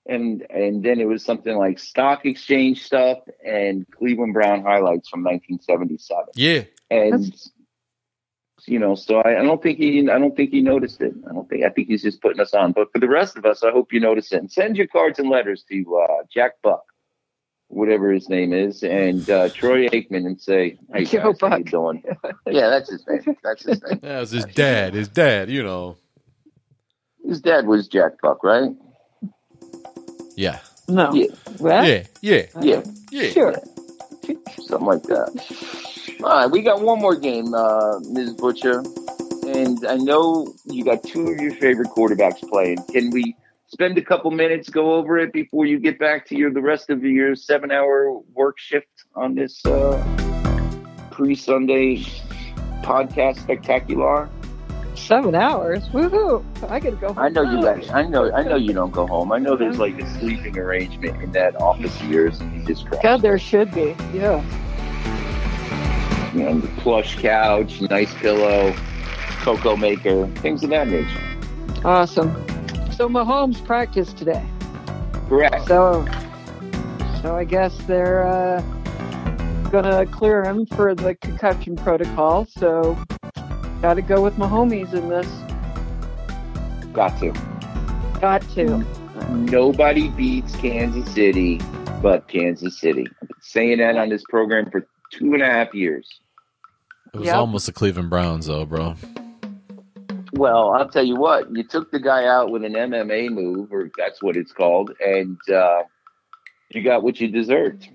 [0.09, 5.23] And and then it was something like stock exchange stuff and Cleveland Brown highlights from
[5.23, 6.63] 1977 Yeah.
[6.89, 7.31] and
[8.67, 11.13] you know, so I, I don't think he, I don't think he noticed it.
[11.29, 12.73] I don't think, I think he's just putting us on.
[12.73, 15.17] But for the rest of us, I hope you notice it and send your cards
[15.17, 16.83] and letters to uh, Jack Buck,
[17.69, 21.63] whatever his name is, and uh, Troy Aikman, and say, "Hey, Joe guys, how you
[21.63, 21.71] Buck.
[21.71, 22.03] doing?"
[22.47, 23.35] yeah, that's his name.
[23.43, 23.99] That's his name.
[24.01, 24.93] That was his dad.
[24.93, 25.95] His dad, you know.
[27.25, 28.71] His dad was Jack Buck, right?
[30.39, 30.59] Yeah.
[30.87, 31.13] No.
[31.13, 31.25] Yeah,
[31.57, 31.85] What?
[31.85, 32.03] Yeah.
[32.21, 32.43] Yeah.
[32.61, 33.29] yeah, Yeah.
[33.31, 33.53] Sure.
[34.67, 36.15] something like that.
[36.23, 38.35] All right, we got one more game, uh, Ms.
[38.35, 38.79] Butcher,
[39.47, 42.77] and I know you got two of your favorite quarterbacks playing.
[42.89, 43.35] Can we
[43.67, 46.89] spend a couple minutes go over it before you get back to your the rest
[46.89, 49.99] of your seven-hour work shift on this uh,
[51.11, 51.97] pre-Sunday
[52.81, 54.29] podcast spectacular?
[55.07, 55.87] Seven hours.
[55.89, 56.43] Woohoo!
[56.69, 57.07] I gotta go.
[57.13, 57.19] Home.
[57.19, 57.89] I know you guys.
[57.89, 58.31] I know.
[58.31, 59.31] I know you don't go home.
[59.31, 62.39] I know there's like a sleeping arrangement in that office of yours.
[62.39, 63.01] and You just crash.
[63.01, 63.95] God, there should be.
[64.13, 64.43] Yeah.
[66.33, 68.75] you know, the plush couch, nice pillow,
[69.41, 71.21] cocoa maker, things of that nature.
[71.83, 72.31] Awesome.
[72.91, 74.45] So Mahomes practiced today.
[75.27, 75.65] Correct.
[75.67, 76.05] So,
[77.21, 78.61] so I guess they're uh,
[79.71, 82.45] gonna clear him for the concussion protocol.
[82.45, 82.97] So,
[83.81, 85.27] got to go with my homies in this.
[86.93, 87.31] Got to.
[88.19, 88.85] Got to.
[89.31, 91.59] Nobody beats Kansas City
[92.01, 93.05] but Kansas City.
[93.21, 96.07] I've been saying that on this program for two and a half years.
[97.13, 97.35] It was Yep.
[97.35, 98.95] almost the Cleveland Browns, though, bro.
[100.33, 103.89] Well, I'll tell you what, you took the guy out with an MMA move, or
[103.97, 105.83] that's what it's called, and uh,
[106.71, 107.89] you got what you deserved.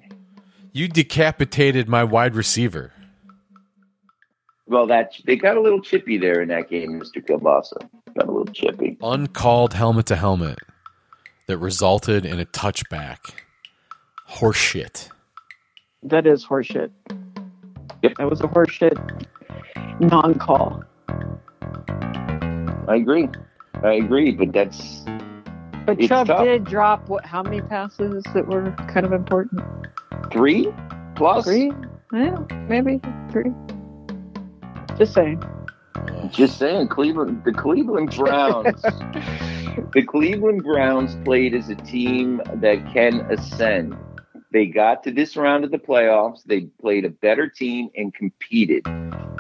[0.72, 2.92] You decapitated my wide receiver.
[4.66, 7.24] Well, that they got a little chippy there in that game, Mr.
[7.24, 7.86] Kielbasa.
[8.16, 8.96] Got a little chippy.
[9.02, 10.58] Uncalled helmet to helmet
[11.46, 13.18] that resulted in a touchback.
[14.28, 15.10] Horseshit.
[16.02, 16.90] That is horseshit.
[18.02, 18.14] Yep.
[18.18, 18.96] That was a horseshit
[20.00, 20.82] non-call.
[22.88, 23.28] I agree.
[23.82, 25.04] I agree, but that's
[25.86, 26.44] But It's Chubb tough.
[26.44, 27.24] did drop what?
[27.26, 29.62] How many passes that were kind of important?
[30.32, 30.68] three
[31.16, 31.44] plus.
[31.44, 31.70] Three?
[32.12, 33.00] Yeah, maybe
[33.30, 33.52] three.
[34.96, 35.42] Just saying.
[36.30, 38.82] Just saying, Cleveland, the Cleveland Browns,
[39.92, 43.96] the Cleveland Browns played as a team that can ascend.
[44.52, 46.44] They got to this round of the playoffs.
[46.44, 48.86] They played a better team and competed.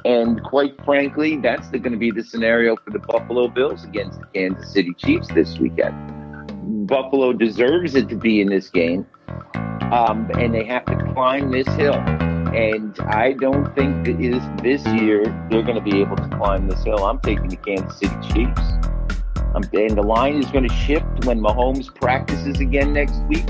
[0.04, 4.26] And quite frankly, that's going to be the scenario for the Buffalo Bills against the
[4.34, 5.94] Kansas City Chiefs this weekend.
[6.86, 9.06] Buffalo deserves it to be in this game,
[9.92, 12.02] um, and they have to climb this hill.
[12.54, 16.68] And I don't think that is this year they're going to be able to climb
[16.68, 17.04] this hill.
[17.04, 18.60] I'm taking the Kansas City Chiefs.
[19.56, 23.44] Um, and the line is going to shift when Mahomes practices again next week.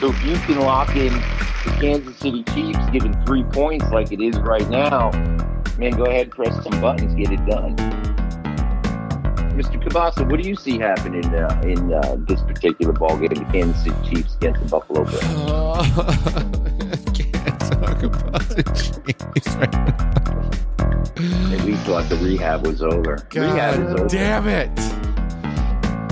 [0.00, 4.20] So if you can lock in the Kansas City Chiefs giving three points like it
[4.22, 5.10] is right now,
[5.76, 7.76] man, go ahead, and press some buttons, get it done.
[9.58, 9.82] Mr.
[9.82, 13.84] Kabasa, what do you see happening uh, in uh, this particular ball game, the Kansas
[13.84, 16.54] City Chiefs against the Buffalo Bills?
[17.98, 18.62] can't talk about the
[19.34, 21.54] Chiefs right now.
[21.54, 23.26] At least thought the rehab was over.
[23.34, 23.96] rehab is over.
[23.96, 24.70] God damn it.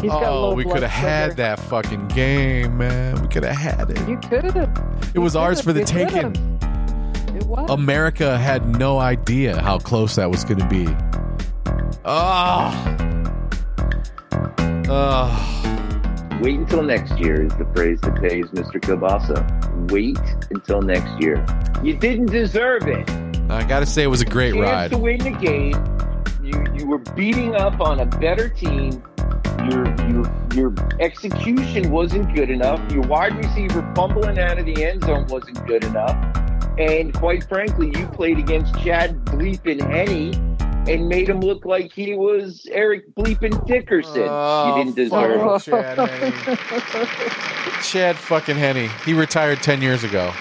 [0.03, 3.21] He's Oh, we could have had that fucking game, man.
[3.23, 4.09] We could have had it.
[4.09, 5.11] You could have.
[5.15, 6.11] It was ours for the You could've.
[6.13, 7.37] taking.
[7.37, 7.71] It was.
[7.71, 10.87] America had no idea how close that was going to be.
[12.05, 12.73] Oh.
[14.89, 15.86] Oh.
[16.41, 18.81] Wait until next year is the phrase that pays Mr.
[18.81, 19.91] Kielbasa.
[19.91, 20.19] Wait
[20.51, 21.45] until next year.
[21.83, 23.09] You didn't deserve it.
[23.51, 24.91] I got to say, it was a great Chance ride.
[24.91, 25.75] to win the game.
[26.43, 29.03] You you were beating up on a better team.
[29.71, 32.81] Your your your execution wasn't good enough.
[32.93, 36.17] Your wide receiver fumbling out of the end zone wasn't good enough.
[36.79, 40.57] And quite frankly, you played against Chad Bleepin Henne
[40.89, 44.27] and made him look like he was Eric Bleepin Dickerson.
[44.29, 45.63] Oh, you didn't deserve it.
[45.63, 45.97] Chad.
[47.83, 48.89] Chad fucking Henne.
[49.05, 50.33] He retired 10 years ago.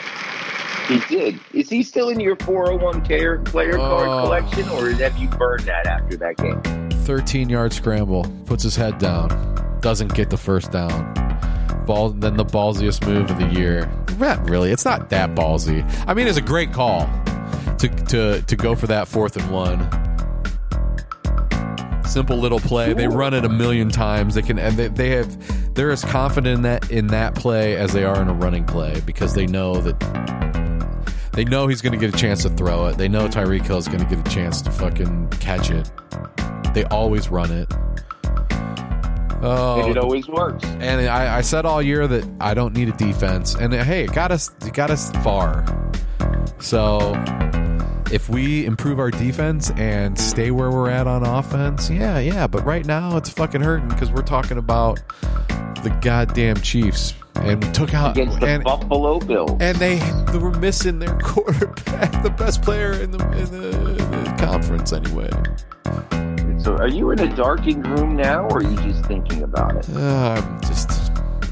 [0.87, 1.39] He did.
[1.53, 4.21] Is he still in your 401k or player card Oh.
[4.23, 6.61] collection, or have you burned that after that game?
[7.05, 8.25] 13 yard scramble.
[8.45, 9.29] Puts his head down.
[9.81, 11.13] Doesn't get the first down.
[11.85, 13.89] Ball, then the ballsiest move of the year.
[14.19, 14.71] Not really.
[14.71, 15.83] It's not that ballsy.
[16.07, 17.09] I mean, it's a great call
[17.79, 19.79] to to to go for that fourth and one.
[22.07, 22.93] Simple little play.
[22.93, 24.35] They run it a million times.
[24.35, 27.93] They can and they, they have they're as confident in that in that play as
[27.93, 29.99] they are in a running play because they know that
[31.33, 32.97] they know he's going to get a chance to throw it.
[32.97, 35.91] They know Tyreek Hill is going to get a chance to fucking catch it.
[36.73, 37.71] They always run it.
[39.41, 40.03] Oh, and it oh.
[40.03, 40.63] always works.
[40.63, 44.13] and I, I said all year that I don't need a defense, and hey, it
[44.13, 45.65] got us it got us far.
[46.59, 47.13] So
[48.11, 52.47] if we improve our defense and stay where we're at on offense, yeah, yeah.
[52.47, 54.99] But right now it's fucking hurting because we're talking about
[55.83, 59.57] the goddamn Chiefs, and we took out Against the and, Buffalo Bills.
[59.59, 59.97] and they,
[60.31, 64.93] they were missing their quarterback, the best player in the in the, in the conference
[64.93, 65.29] anyway.
[66.63, 69.87] So, are you in a darkened room now, or are you just thinking about it?
[69.95, 70.89] Uh, I'm just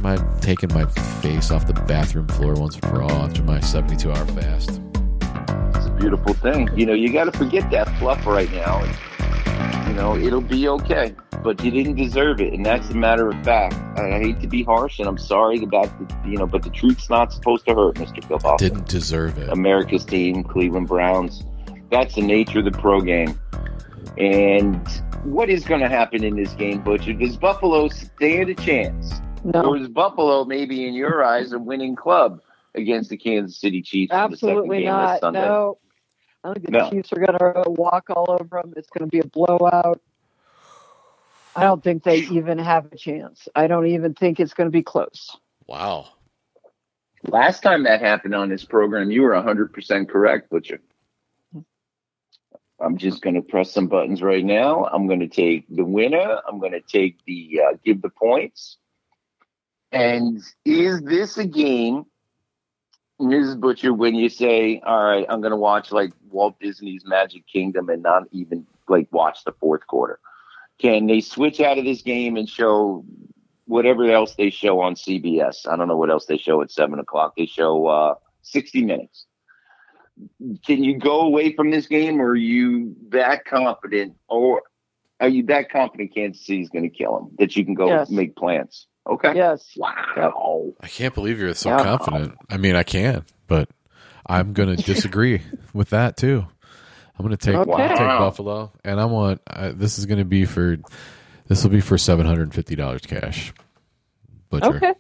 [0.02, 0.86] my taking my
[1.22, 4.82] face off the bathroom floor once and for all after my 72 hour fast.
[5.76, 6.70] It's a beautiful thing.
[6.76, 8.84] You know, you got to forget that fluff right now.
[8.84, 11.16] And, you know, it'll be okay.
[11.44, 13.76] But you didn't deserve it, and that's a matter of fact.
[14.00, 17.10] I hate to be harsh, and I'm sorry about the, you know, but the truth's
[17.10, 18.22] not supposed to hurt, Mr.
[18.24, 18.58] Kielbasa.
[18.58, 19.50] Didn't deserve it.
[19.50, 21.44] America's team, Cleveland Browns.
[21.92, 23.38] That's the nature of the pro game.
[24.18, 24.88] And
[25.24, 27.13] what is going to happen in this game, Butcher?
[27.13, 29.13] Does Buffalo stand a chance?
[29.44, 32.42] no, Or is Buffalo, maybe in your eyes, a winning club
[32.76, 34.14] against the Kansas City Chiefs?
[34.14, 35.20] in the second absolutely game this not.
[35.20, 35.42] Sunday?
[35.42, 35.78] No,
[36.44, 36.90] I think the No.
[36.90, 38.74] Chiefs are going to walk all over them.
[38.76, 40.02] It's going to be a blowout.
[41.56, 43.48] I don't think they even have a chance.
[43.56, 45.38] I don't even think it's going to be close.
[45.68, 46.08] Wow.
[47.26, 50.80] Last time that happened on this program, you were 100% correct, Butcher.
[52.80, 54.86] I'm just going to press some buttons right now.
[54.86, 56.39] I'm going to take the winner.
[56.47, 58.78] I'm going to take the uh, give the points.
[59.91, 62.06] And is this a game,
[63.24, 63.59] Mrs.
[63.59, 67.89] Butcher, when you say, all right, I'm going to watch like Walt Disney's Magic Kingdom
[67.89, 70.19] and not even like watch the fourth quarter?
[70.80, 73.05] Can they switch out of this game and show
[73.65, 75.67] whatever else they show on CBS.
[75.67, 77.34] I don't know what else they show at seven o'clock.
[77.38, 79.26] They show uh, 60 minutes.
[80.65, 84.61] Can you go away from this game, or are you that confident, or
[85.19, 88.09] are you that confident Kansas City's going to kill them that you can go Yes.
[88.09, 88.88] make plans?
[89.10, 89.34] Okay.
[89.36, 89.74] Yes.
[89.76, 90.74] Wow.
[90.82, 91.84] I can't believe you're so Yeah.
[91.84, 92.38] confident.
[92.49, 93.70] I mean, I can, but
[94.26, 95.41] I'm going to disagree
[95.74, 96.45] with that too.
[97.18, 97.88] I'm going to take Okay.
[97.89, 98.20] take Wow.
[98.20, 100.78] Buffalo, and I want uh, this is going to be for
[101.47, 103.54] this will be for seven hundred and fifty dollars cash.
[104.49, 104.78] Butcher.
[104.78, 104.93] Okay.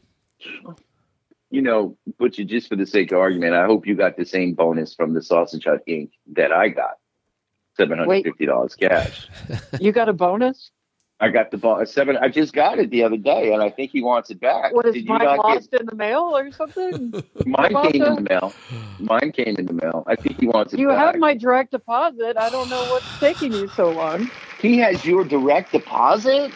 [1.49, 4.53] You know, Butcher, just for the sake of argument, I hope you got the same
[4.53, 6.09] bonus from the Sausage Hut Inc.
[6.33, 6.97] that I got.
[7.77, 9.27] Seven hundred fifty dollars cash.
[9.79, 10.69] You got a bonus?
[11.23, 12.17] I got the bonus seven.
[12.17, 14.73] I just got it the other day, and I think he wants it back.
[14.73, 17.13] What is Did you mine not lost in the mail or something?
[17.45, 17.69] mine?
[17.69, 18.53] Came in the mail.
[18.99, 20.03] Mine came in the mail.
[20.05, 20.97] I think he wants it You back.
[20.97, 22.35] have my direct deposit.
[22.35, 24.29] I don't know what's taking you so long.
[24.59, 26.51] he has your direct deposit.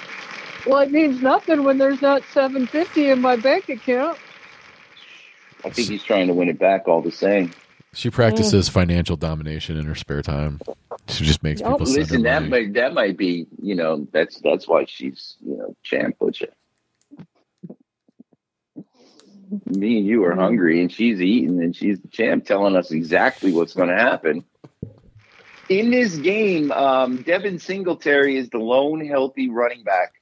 [0.65, 4.19] Well, it means nothing when there's not seven fifty in my bank account.
[5.63, 7.51] I think he's trying to win it back all the same.
[7.93, 10.59] She practices financial domination in her spare time.
[11.07, 12.65] She just makes people Listen, that money.
[12.65, 16.49] might that might be you know that's that's why she's you know champ butcher.
[19.65, 23.53] Me and you are hungry, and she's eating, and she's the champ, telling us exactly
[23.53, 24.43] what's going to happen.
[25.69, 30.15] In this game, um, Devin Singletary is the lone healthy running back,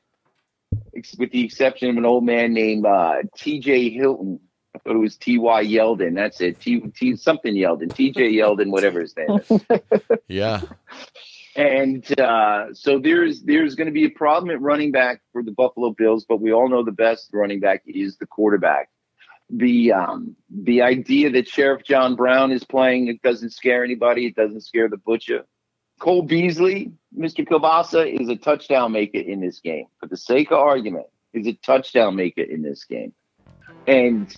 [1.18, 3.90] with the exception of an old man named uh, T.J.
[3.90, 4.40] Hilton.
[4.86, 5.66] Thought it was T.Y.
[5.66, 6.14] Yeldon.
[6.14, 6.60] That's it.
[6.60, 7.94] T, T something Yeldon.
[7.94, 8.34] T.J.
[8.34, 9.62] Yeldon, whatever his name is.
[10.28, 10.62] Yeah.
[11.56, 15.52] And uh, so there's there's going to be a problem at running back for the
[15.52, 18.90] Buffalo Bills, but we all know the best running back is the quarterback.
[19.50, 24.26] The um, the idea that Sheriff John Brown is playing it doesn't scare anybody.
[24.26, 25.46] It doesn't scare the butcher.
[26.00, 27.48] Cole Beasley, Mr.
[27.48, 29.86] Kielbasa, is a touchdown maker in this game.
[30.02, 33.14] For the sake of argument, is a touchdown maker in this game.
[33.88, 34.36] And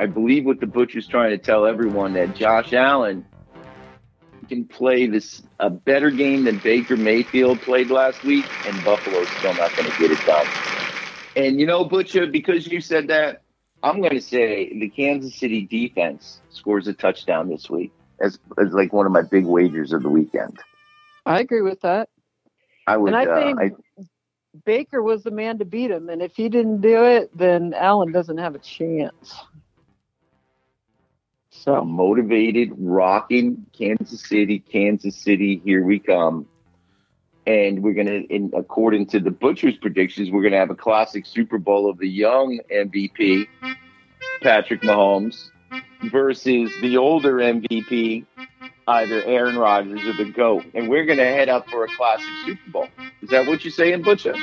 [0.00, 3.24] I believe what the butcher's trying to tell everyone that Josh Allen
[4.48, 9.54] can play this a better game than Baker Mayfield played last week, and Buffalo's still
[9.54, 10.46] not going to get it done.
[11.36, 13.42] And you know, Butcher, because you said that,
[13.82, 18.72] I'm going to say the Kansas City defense scores a touchdown this week as as
[18.72, 20.58] like one of my big wagers of the weekend.
[21.26, 22.08] I agree with that.
[22.86, 23.14] I would.
[23.14, 24.04] And I uh, think I,
[24.64, 28.12] Baker was the man to beat him, and if he didn't do it, then Allen
[28.12, 29.34] doesn't have a chance.
[31.64, 36.46] So motivated, rocking Kansas City, Kansas City, here we come.
[37.46, 40.76] And we're going to, in according to the Butcher's predictions, we're going to have a
[40.76, 43.48] classic Super Bowl of the young MVP,
[44.40, 45.50] Patrick Mahomes,
[46.12, 48.24] versus the older MVP,
[48.86, 50.64] either Aaron Rodgers or the GOAT.
[50.74, 52.88] And we're going to head up for a classic Super Bowl.
[53.22, 54.34] Is that what you're saying, Butcher?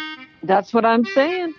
[0.43, 1.53] that's what I'm saying.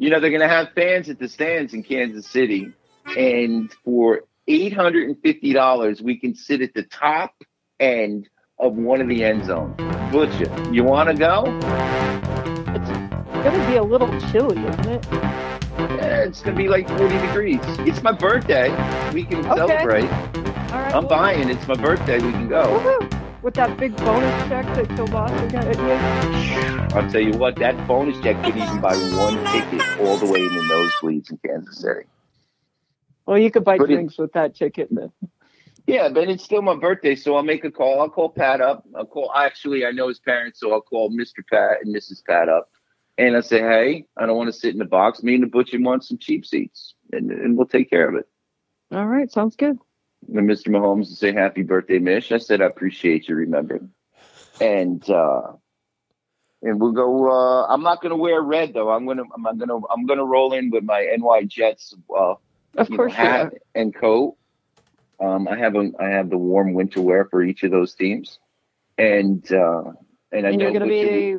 [0.00, 2.72] You know they're going to have fans at the stands in Kansas City,
[3.18, 7.34] and for eight hundred and fifty dollars, we can sit at the top
[7.78, 8.26] end
[8.58, 9.76] of one of the end zones.
[10.10, 11.44] Butcher, you want to go?
[12.74, 15.06] It's going to be a little chilly, isn't it?
[15.12, 17.60] Yeah, it's going to be like forty degrees.
[17.80, 18.70] It's my birthday.
[19.12, 19.54] We can Okay.
[19.54, 20.04] celebrate.
[20.04, 20.94] All right.
[20.94, 21.50] I'm well, buying.
[21.50, 22.14] It's my birthday.
[22.20, 22.62] We can go.
[22.62, 23.19] woohoo.
[23.42, 26.96] With that big bonus check that Kielbasa got you.
[26.98, 27.56] I'll tell you what.
[27.56, 30.62] That bonus check could even buy one ticket all the way in the
[31.02, 32.06] nosebleeds in Kansas City.
[33.24, 35.10] Well, you could buy But it- drinks with that ticket then.
[35.86, 38.00] Yeah, but it's still my birthday, so I'll make a call.
[38.00, 38.84] I'll call Pat up.
[38.94, 39.32] I'll call.
[39.34, 41.44] Actually, I know his parents, so I'll call Mr.
[41.50, 42.22] Pat and Mrs.
[42.24, 42.70] Pat up,
[43.16, 45.22] and I say, "Hey, I don't want to sit in the box.
[45.22, 48.28] Me and the butcher want some cheap seats, and, and we'll take care of it."
[48.92, 49.78] All right, sounds good.
[50.28, 50.68] Mr.
[50.68, 53.90] Mahomes will say, "Happy birthday, Mish." I said, "I appreciate you remembering,"
[54.60, 55.52] and uh,
[56.62, 57.30] and we'll go.
[57.30, 58.90] Uh, I'm not going to wear red though.
[58.90, 59.22] I'm gonna.
[59.34, 59.78] I'm gonna.
[59.90, 61.94] I'm gonna roll in with my NY Jets.
[62.14, 62.34] Uh,
[62.76, 64.36] Of you know, course, hat and coat.
[65.20, 68.38] Um, I have a, I have the warm winter wear for each of those teams,
[68.98, 69.84] and uh,
[70.32, 71.36] and I And know you're going to be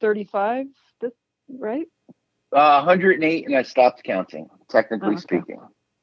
[0.00, 0.66] 35,
[1.00, 1.12] this,
[1.48, 1.86] right?
[2.52, 4.48] uh, 108, and I stopped counting.
[4.68, 5.40] Technically Oh, okay.
[5.40, 5.60] speaking,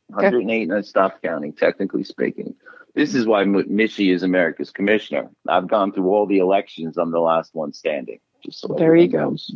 [0.10, 1.53] 108, and I stopped counting.
[1.53, 2.55] Technically speaking,
[2.95, 5.30] this is why M- Mishy is America's commissioner.
[5.47, 6.97] I've gone through all the elections.
[6.97, 8.20] I'm the last one standing.
[8.43, 9.30] Just so There you everyone go.
[9.32, 9.51] knows.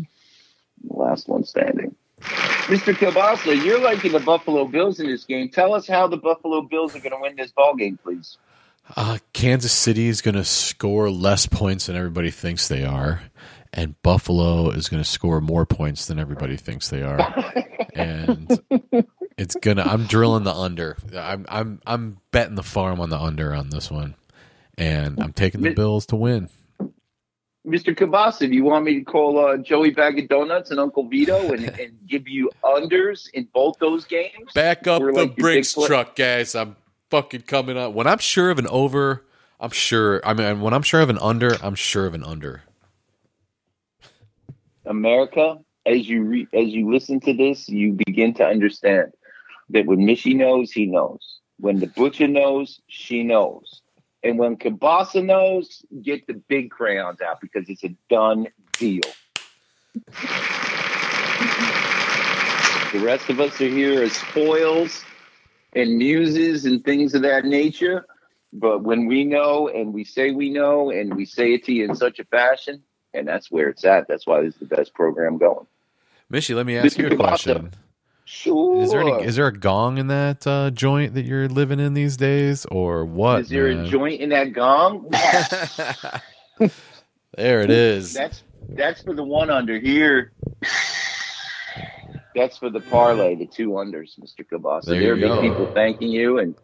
[0.90, 1.96] The last one standing.
[2.22, 2.94] Mr.
[2.94, 5.50] Kielbasa, you're liking the Buffalo Bills in this game.
[5.50, 8.38] Tell us how the Buffalo Bills are going to win this ball game, please.
[8.96, 13.22] Uh, Kansas City is going to score less points than everybody thinks they are,
[13.72, 17.20] and Buffalo is going to score more points than everybody thinks they are.
[17.96, 18.62] and
[19.38, 19.84] it's gonna.
[19.84, 20.98] I'm drilling the under.
[21.16, 24.16] I'm I'm I'm betting the farm on the under on this one,
[24.78, 26.50] and I'm taking the Bills to win.
[27.66, 27.96] Mr.
[27.96, 31.54] Kabasa, do you want me to call uh, Joey Bag of Donuts and Uncle Vito
[31.54, 34.52] and, and give you unders in both those games?
[34.54, 36.56] Back up We're the like bricks truck, guys.
[36.56, 36.76] I'm
[37.10, 37.94] fucking coming up.
[37.94, 39.24] When I'm sure of an over,
[39.62, 40.22] I'm sure.
[40.26, 42.64] I mean, when I'm sure of an under, I'm sure of an under.
[44.86, 49.14] America, as you re- as you listen to this, you begin to understand
[49.74, 51.40] that when Mishy knows, he knows.
[51.60, 53.82] When the butcher knows, she knows.
[54.24, 59.02] And when Kabasa knows, get the big crayons out because it's a done deal.
[62.94, 65.04] The rest of us are here as foils
[65.74, 68.06] and muses and things of that nature.
[68.54, 71.86] But when we know and we say we know and we say it to you
[71.86, 74.08] in such a fashion, and that's where it's at.
[74.08, 75.66] That's why this is the best program going.
[76.32, 77.72] Mishy, let me ask you a question.
[78.34, 78.82] Sure.
[78.82, 81.94] Is there any, is there a gong in that uh, joint that you're living in
[81.94, 83.42] these days, or what?
[83.42, 83.86] Is there man?
[83.86, 85.08] a joint in that gong?
[87.38, 88.12] there it is.
[88.14, 90.32] That's that's for the one under here.
[92.36, 94.44] That's for the parlay, the two unders, Mr.
[94.44, 94.86] Kabasa.
[94.86, 96.56] There There will be people thanking you, and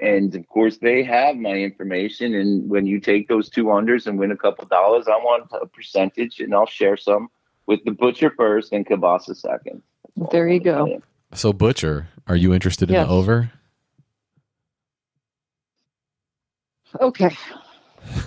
[0.00, 2.34] and of course they have my information.
[2.34, 5.66] And when you take those two unders and win a couple dollars, I want a
[5.66, 7.28] percentage, and I'll share some
[7.66, 9.82] with the butcher first and Kabasa second.
[10.16, 11.02] There you go.
[11.34, 13.06] So, Butcher, are you interested in Yes.
[13.06, 13.50] the over?
[17.00, 17.36] Okay.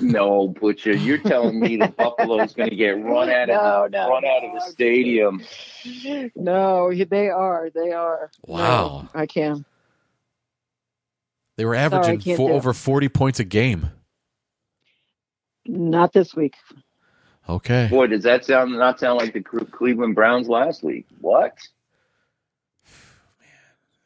[0.02, 4.10] No, butcher, you're telling me the Buffalo's going to get run out of No, no,
[4.10, 5.42] run out of the stadium.
[6.36, 7.70] No, they are.
[7.74, 8.30] They are.
[8.46, 9.08] Wow.
[9.14, 9.64] No, I can.
[11.56, 13.90] They were averaging can't four, over 40 points a game.
[15.66, 16.56] Not this week.
[17.48, 17.88] Okay.
[17.90, 21.08] Boy, does that sound not sound like the Cleveland Browns last week?
[21.20, 21.58] What?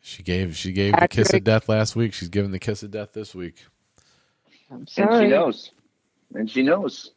[0.06, 2.14] She gave she gave the kiss of death last week.
[2.14, 3.64] She's giving the kiss of death this week.
[4.70, 5.72] I'm And she knows.
[6.34, 7.12] And she knows.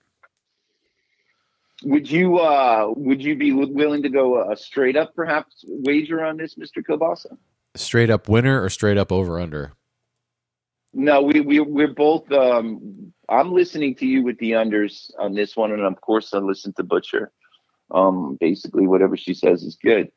[1.82, 6.36] Would you uh would you be willing to go a straight up perhaps wager on
[6.36, 6.80] this, Mr.
[6.80, 7.36] Kobasa?
[7.74, 9.72] Straight up winner or straight up over under?
[10.94, 15.56] No, we we we're both um I'm listening to you with the unders on this
[15.56, 17.32] one and of course I listen to Butcher.
[17.90, 20.12] Um basically whatever she says is good.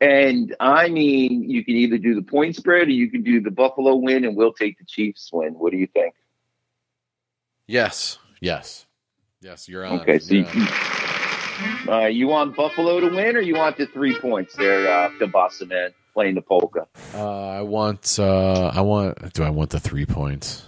[0.00, 3.50] And I mean you can either do the point spread or you can do the
[3.50, 5.54] Buffalo win and we'll take the Chiefs win.
[5.54, 6.14] What do you think?
[7.66, 8.18] Yes.
[8.40, 8.86] Yes.
[9.40, 10.00] Yes, you're on.
[10.00, 11.88] Okay, so You're you, on.
[11.88, 15.68] uh, you want Buffalo to win, or you want the three points there, uh, Kabasa
[15.68, 16.86] man playing the polka?
[17.14, 18.18] Uh, I want.
[18.18, 19.32] Uh, I want.
[19.34, 20.64] Do I want the three points?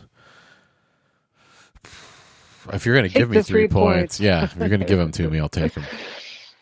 [2.73, 4.21] If you're gonna give me three, three points, points.
[4.21, 4.45] yeah.
[4.45, 5.85] If you're gonna give them to me, I'll take them.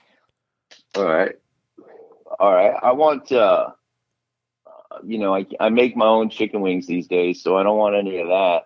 [0.95, 1.35] All right,
[2.39, 2.75] all right.
[2.83, 3.31] I want.
[3.33, 3.71] Uh,
[4.67, 7.79] uh, you know, I I make my own chicken wings these days, so I don't
[7.79, 8.65] want any of that.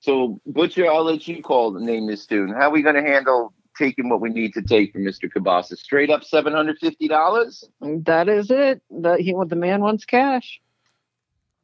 [0.00, 2.50] So Butcher, I'll let you call the name this tune.
[2.50, 5.76] How are we going to handle taking what we need to take from Mister Kabasa?
[5.76, 7.64] Straight up seven hundred fifty dollars.
[7.80, 8.82] That is it.
[8.90, 10.60] The, he, the man wants cash.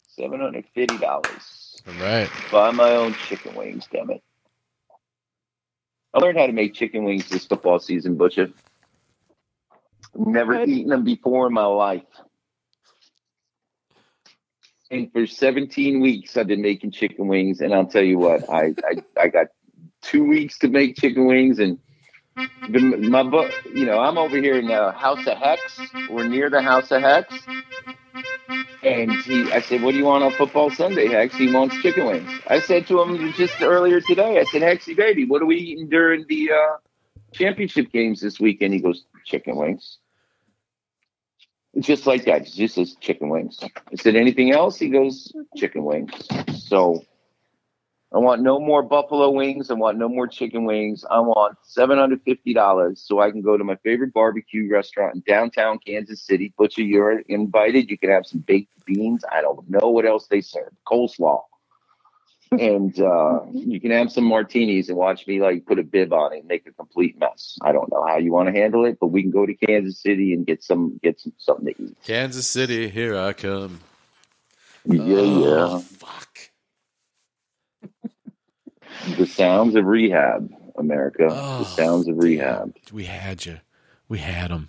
[0.08, 1.82] Seven hundred fifty dollars.
[1.86, 2.30] All right.
[2.50, 4.22] Buy my own chicken wings, damn it.
[6.14, 8.48] I learned how to make chicken wings this football season, Butcher.
[10.16, 12.02] Never eaten them before in my life.
[14.90, 17.60] And for 17 weeks, I've been making chicken wings.
[17.60, 19.48] And I'll tell you what, I, I, I got
[20.02, 21.58] two weeks to make chicken wings.
[21.58, 21.78] And
[22.68, 25.80] the, my book, you know, I'm over here in the House of Hex.
[26.10, 27.34] We're near the House of Hex.
[28.82, 32.06] And he, I said, "What do you want on football Sunday, Hex?" He wants chicken
[32.06, 32.30] wings.
[32.46, 34.38] I said to him just earlier today.
[34.38, 36.76] I said, "Hexy baby, what are we eating during the uh,
[37.32, 39.98] championship games this weekend?" He goes, "Chicken wings."
[41.80, 43.58] Just like that, he just says chicken wings.
[43.62, 46.12] I said, "Anything else?" He goes, "Chicken wings."
[46.68, 47.02] So
[48.14, 49.70] I want no more buffalo wings.
[49.70, 51.04] I want no more chicken wings.
[51.10, 55.16] I want seven hundred fifty dollars so I can go to my favorite barbecue restaurant
[55.16, 56.54] in downtown Kansas City.
[56.56, 57.90] Butcher, you're invited.
[57.90, 59.24] You can have some baked beans.
[59.32, 60.72] I don't know what else they serve.
[60.86, 61.42] Coleslaw.
[62.60, 66.32] And uh, you can have some martinis and watch me like put a bib on
[66.32, 67.58] it and make a complete mess.
[67.62, 69.98] I don't know how you want to handle it, but we can go to Kansas
[70.00, 71.96] City and get some get some something to eat.
[72.04, 73.80] Kansas City, here I come.
[74.86, 75.78] Yeah, Oh, yeah.
[75.78, 76.38] fuck.
[79.16, 81.28] The sounds of rehab, America.
[81.30, 82.74] Oh, the sounds of rehab.
[82.92, 83.60] We had you.
[84.08, 84.68] We had them.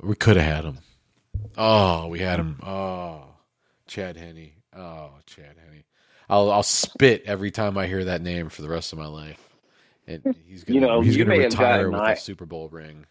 [0.00, 0.78] We could have had them.
[1.56, 2.58] Oh, we had him.
[2.62, 3.24] Oh,
[3.86, 4.50] Chad Henne.
[4.76, 5.84] Oh, Chad Henne.
[6.28, 9.40] I'll I'll spit every time I hear that name for the rest of my life.
[10.06, 13.06] And he's gonna You know, he's gonna retire with a Super Bowl ring.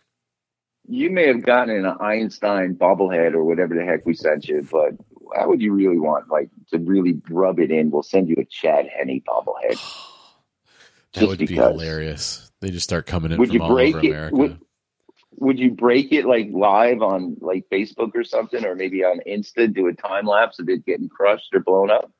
[0.88, 4.92] You may have gotten an Einstein bobblehead or whatever the heck we sent you, but
[5.36, 7.90] how would you really want like to really rub it in?
[7.90, 9.80] We'll send you a Chad Henne bobblehead.
[11.14, 11.80] That Just would be because.
[11.80, 12.52] hilarious.
[12.60, 14.10] They just start coming in Would from you all break over it?
[14.10, 14.36] America.
[14.36, 14.60] Would,
[15.36, 19.72] would you break it like live on like Facebook or something, or maybe on Insta?
[19.72, 22.12] Do a time lapse of it getting crushed or blown up?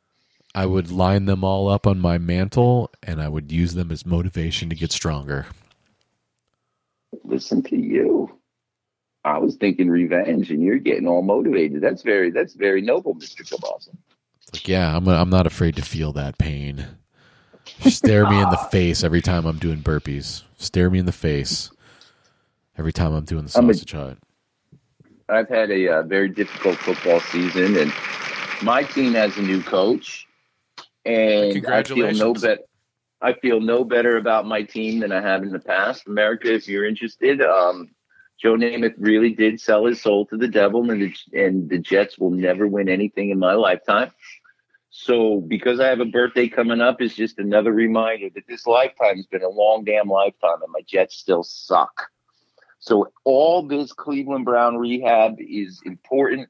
[0.56, 4.06] I would line them all up on my mantle, and I would use them as
[4.06, 5.48] motivation to get stronger.
[7.24, 8.40] Listen to you.
[9.26, 11.82] I was thinking revenge, and you're getting all motivated.
[11.82, 13.96] That's very that's very noble, Mister Kabasa.
[14.52, 16.86] Like, yeah, I'm I'm not afraid to feel that pain.
[17.90, 20.44] Stare me in the face every time I'm doing burpees.
[20.58, 21.72] Stare me in the face
[22.78, 24.18] every time I'm doing the sausage hut.
[25.30, 27.94] I've had a uh, very difficult football season, and
[28.62, 30.28] my team has a new coach,
[31.06, 32.42] and I feel no Congratulations.
[32.42, 32.60] bet.
[33.22, 36.08] I feel no better about my team than I have in the past.
[36.08, 37.90] America, if you're interested, um,
[38.42, 42.18] Joe Namath really did sell his soul to the devil, and the, and the Jets
[42.18, 44.12] will never win anything in my lifetime.
[44.90, 49.16] So, because I have a birthday coming up, is just another reminder that this lifetime
[49.16, 52.10] has been a long damn lifetime, and my Jets still suck.
[52.84, 56.50] So all this Cleveland Brown rehab is important,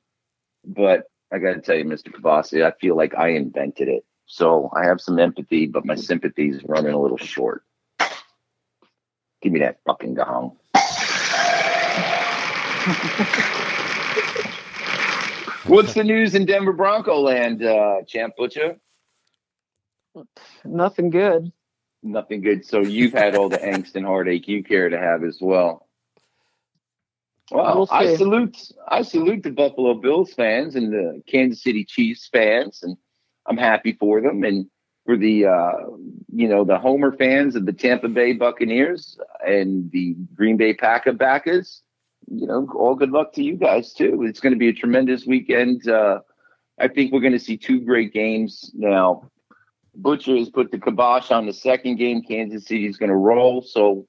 [0.66, 2.12] but I got to tell you, Mr.
[2.12, 4.04] Kavasi, I feel like I invented it.
[4.34, 7.64] So I have some empathy, but my sympathy is running a little short.
[9.44, 10.58] Give me that fucking gong.
[15.68, 18.78] What's the news in Denver Bronco land, uh, Champ Butcher?
[20.66, 21.52] Nothing good.
[22.02, 22.66] Nothing good.
[22.66, 25.88] So you've had all the angst and heartache you care to have as well.
[27.52, 28.58] Well, We'll I salute
[28.88, 32.98] I salute the Buffalo Bills fans and the Kansas City Chiefs fans, and
[33.46, 34.44] I'm happy for them.
[34.44, 34.68] And
[35.06, 35.74] for the uh,
[36.34, 41.14] you know the Homer fans of the Tampa Bay Buccaneers and the Green Bay Packer
[41.14, 41.82] backers,
[42.32, 44.24] you know, all good luck to you guys too.
[44.24, 45.88] It's going to be a tremendous weekend.
[45.88, 46.20] Uh,
[46.80, 49.30] I think we're going to see two great games now.
[49.96, 52.24] Butcher has put the kibosh on the second game.
[52.24, 53.62] Kansas City is going to roll.
[53.62, 54.08] So,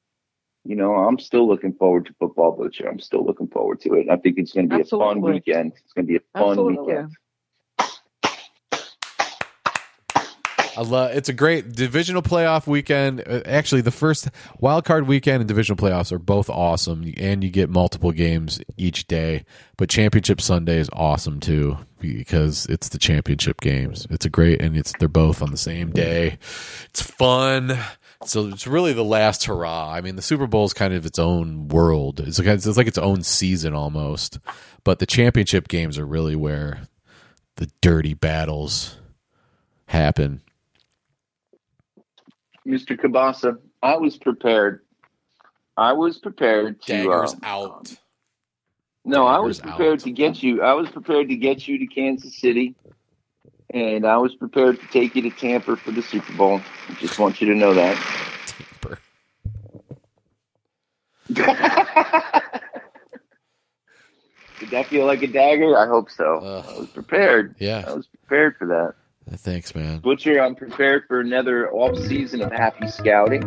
[0.65, 2.89] you know, I'm still looking forward to football, Butcher.
[2.89, 4.09] I'm still looking forward to it.
[4.11, 5.73] I think it's going to be a fun weekend.
[5.85, 6.87] It's going to be a fun Absolutely.
[6.87, 7.17] weekend.
[10.77, 11.13] I love.
[11.13, 13.21] It's a great divisional playoff weekend.
[13.21, 17.51] Uh, Actually, the first wild card weekend and divisional playoffs are both awesome, and you
[17.51, 19.45] get multiple games each day.
[19.77, 24.07] But championship Sunday is awesome too because it's the championship games.
[24.11, 26.39] It's a great, and it's they're both on the same day.
[26.91, 27.79] It's fun.
[28.25, 29.91] So it's really the last hurrah.
[29.93, 32.21] I mean, the Super Bowl is kind of its own world.
[32.21, 34.39] It's like it's like its own season almost.
[34.83, 36.89] But the championship games are really where
[37.57, 38.97] the dirty battles
[39.87, 40.41] happen.
[42.67, 42.99] Mr.
[42.99, 44.81] Kabasa, I was prepared.
[45.77, 46.93] I was prepared to.
[46.93, 47.95] Daggers uh, out.
[49.05, 50.05] No, I was prepared out.
[50.05, 50.63] to get you.
[50.63, 52.75] I was prepared to get you to Kansas City,
[53.71, 56.63] and I was prepared to take you to Tampa for the Super Bowl.
[56.89, 57.97] I just want you to know that.
[58.47, 58.99] Tamper.
[64.61, 65.77] Did that feel like a dagger?
[65.77, 66.65] I hope so.
[66.67, 67.57] I was prepared.
[67.59, 68.95] Yeah, I was prepared for that.
[69.31, 69.99] Thanks, man.
[70.01, 73.43] Butcher, I'm prepared for another off season of happy scouting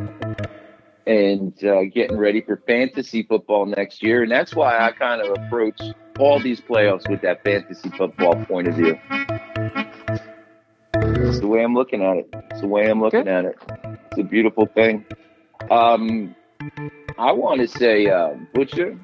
[1.05, 4.23] and uh, getting ready for fantasy football next year.
[4.23, 5.80] And that's why I kind of approach
[6.19, 8.97] all these playoffs with that fantasy football point of view.
[10.95, 12.30] It's the way I'm looking at it.
[12.51, 13.28] It's the way I'm looking Good.
[13.30, 13.55] at it.
[14.11, 15.05] It's a beautiful thing.
[15.69, 16.36] Um,
[17.17, 18.97] I want to say, uh, Butcher,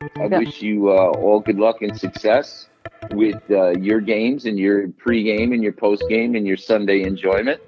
[0.00, 0.38] I Yeah.
[0.38, 2.68] wish you uh, all good luck and success
[3.12, 7.60] with uh, your games and your pregame and your postgame and your Sunday enjoyment.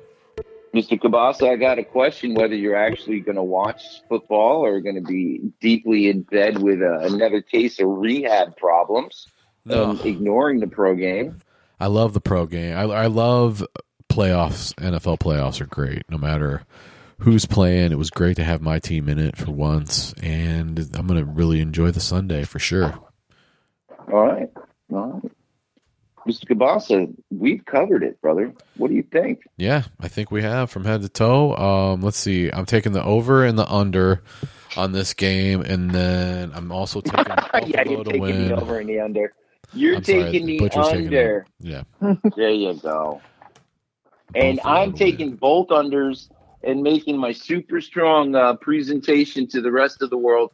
[0.74, 1.00] Mr.
[1.00, 5.00] Kabasa, I got a question whether you're actually going to watch football or going to
[5.00, 9.26] be deeply in bed with uh, another case of rehab problems
[9.64, 11.40] No, and ignoring the pro game.
[11.80, 12.76] I love the pro game.
[12.76, 13.66] I, I love
[14.10, 14.74] playoffs.
[14.74, 16.62] NFL playoffs are great, no matter
[17.20, 17.92] who's playing.
[17.92, 21.30] It was great to have my team in it for once, and I'm going to
[21.30, 22.98] really enjoy the Sunday for sure.
[24.12, 24.50] All right.
[24.92, 25.32] All right.
[26.26, 26.44] Mr.
[26.44, 28.52] Kabasa, we've covered it, brother.
[28.76, 29.42] What do you think?
[29.56, 31.54] Yeah, I think we have from head to toe.
[31.54, 32.50] Um, let's see.
[32.50, 34.22] I'm taking the over and the under
[34.76, 37.24] on this game, and then I'm also taking
[37.68, 38.48] yeah, you're taking win.
[38.48, 39.32] the over and the under.
[39.72, 41.46] You're I'm sorry, taking the Butcher's taking under.
[41.60, 41.82] Yeah,
[42.36, 43.20] There you go.
[44.34, 46.28] And I'm taking both unders
[46.64, 50.52] and making my super strong uh, presentation to the rest of the world.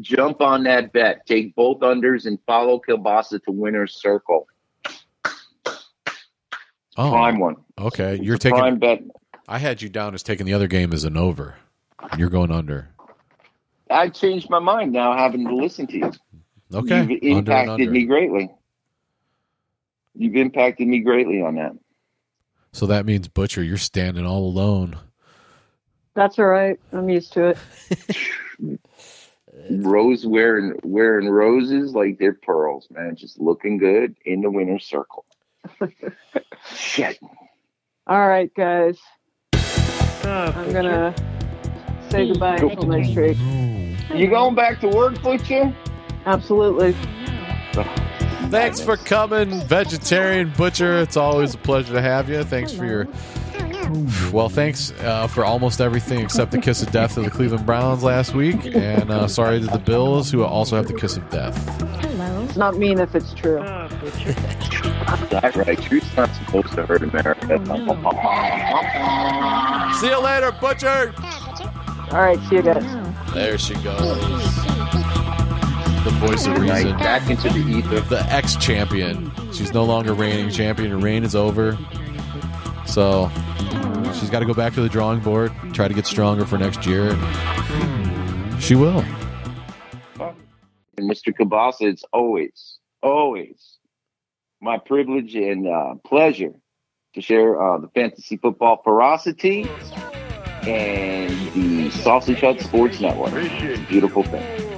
[0.00, 1.24] Jump on that bet.
[1.26, 4.48] Take both unders and follow Kielbasa to winner's circle.
[6.96, 7.56] oh, Prime one.
[7.78, 8.14] okay.
[8.14, 8.58] It's You're taking.
[8.58, 9.02] prime bet.
[9.46, 11.56] I had you down as taking the other game as an over.
[12.18, 12.88] You're going under.
[13.90, 16.12] I changed my mind now, having to listen to you.
[16.72, 17.90] Okay, You've under impacted under.
[17.90, 18.50] me greatly.
[20.16, 21.72] You've impacted me greatly on that.
[22.72, 24.96] So that means Butcher, you're standing all alone.
[26.14, 26.80] That's all right.
[26.92, 28.80] I'm used to it.
[29.70, 33.16] Rose wearing wearing roses like they're pearls, man.
[33.16, 35.24] Just looking good in the winner's circle.
[36.76, 37.18] Shit.
[38.06, 38.98] All right, guys.
[39.54, 41.14] Ah, I'm gonna
[42.10, 42.32] say hmm.
[42.32, 42.70] goodbye Cool.
[42.70, 43.36] until next week.
[43.36, 44.16] Hmm.
[44.16, 45.74] You going back to work, Butcher?
[46.26, 46.94] Absolutely.
[48.50, 50.98] Thanks for coming, vegetarian butcher.
[50.98, 52.44] It's always a pleasure to have you.
[52.44, 53.08] Thanks for your
[54.32, 58.02] well, thanks uh, for almost everything except the kiss of death of the Cleveland Browns
[58.02, 61.56] last week, and uh, sorry to the Bills who also have the kiss of death.
[62.00, 62.44] Hello.
[62.44, 63.60] It's not mean if it's true.
[65.30, 65.80] That's right.
[65.80, 67.58] Truth's not supposed to hurt America.
[69.98, 71.14] See you later, butcher.
[72.12, 73.32] All right, see you guys.
[73.32, 74.18] There she goes.
[76.04, 76.96] The voice of reason.
[76.98, 78.00] Back into the ether.
[78.00, 79.32] the ex champion.
[79.52, 80.90] She's no longer reigning champion.
[80.90, 81.78] Her reign is over.
[82.86, 83.30] So
[84.14, 86.86] she's got to go back to the drawing board, try to get stronger for next
[86.86, 87.10] year.
[88.60, 89.04] She will.
[90.96, 91.34] And Mr.
[91.34, 93.78] Kabasa, it's always, always
[94.60, 96.52] my privilege and uh, pleasure
[97.14, 99.68] to share uh, the fantasy football ferocity
[100.66, 103.32] and the Sausage Hut Sports Network.
[103.34, 104.73] It's a beautiful thing.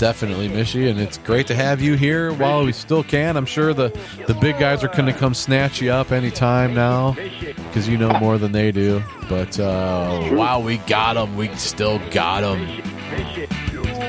[0.00, 3.36] Definitely, Mishy, and it's great to have you here while we still can.
[3.36, 3.90] I'm sure the,
[4.26, 8.08] the big guys are going to come snatch you up anytime now because you know
[8.18, 9.02] more than they do.
[9.28, 11.36] But uh, wow, we got them.
[11.36, 12.64] We still got them.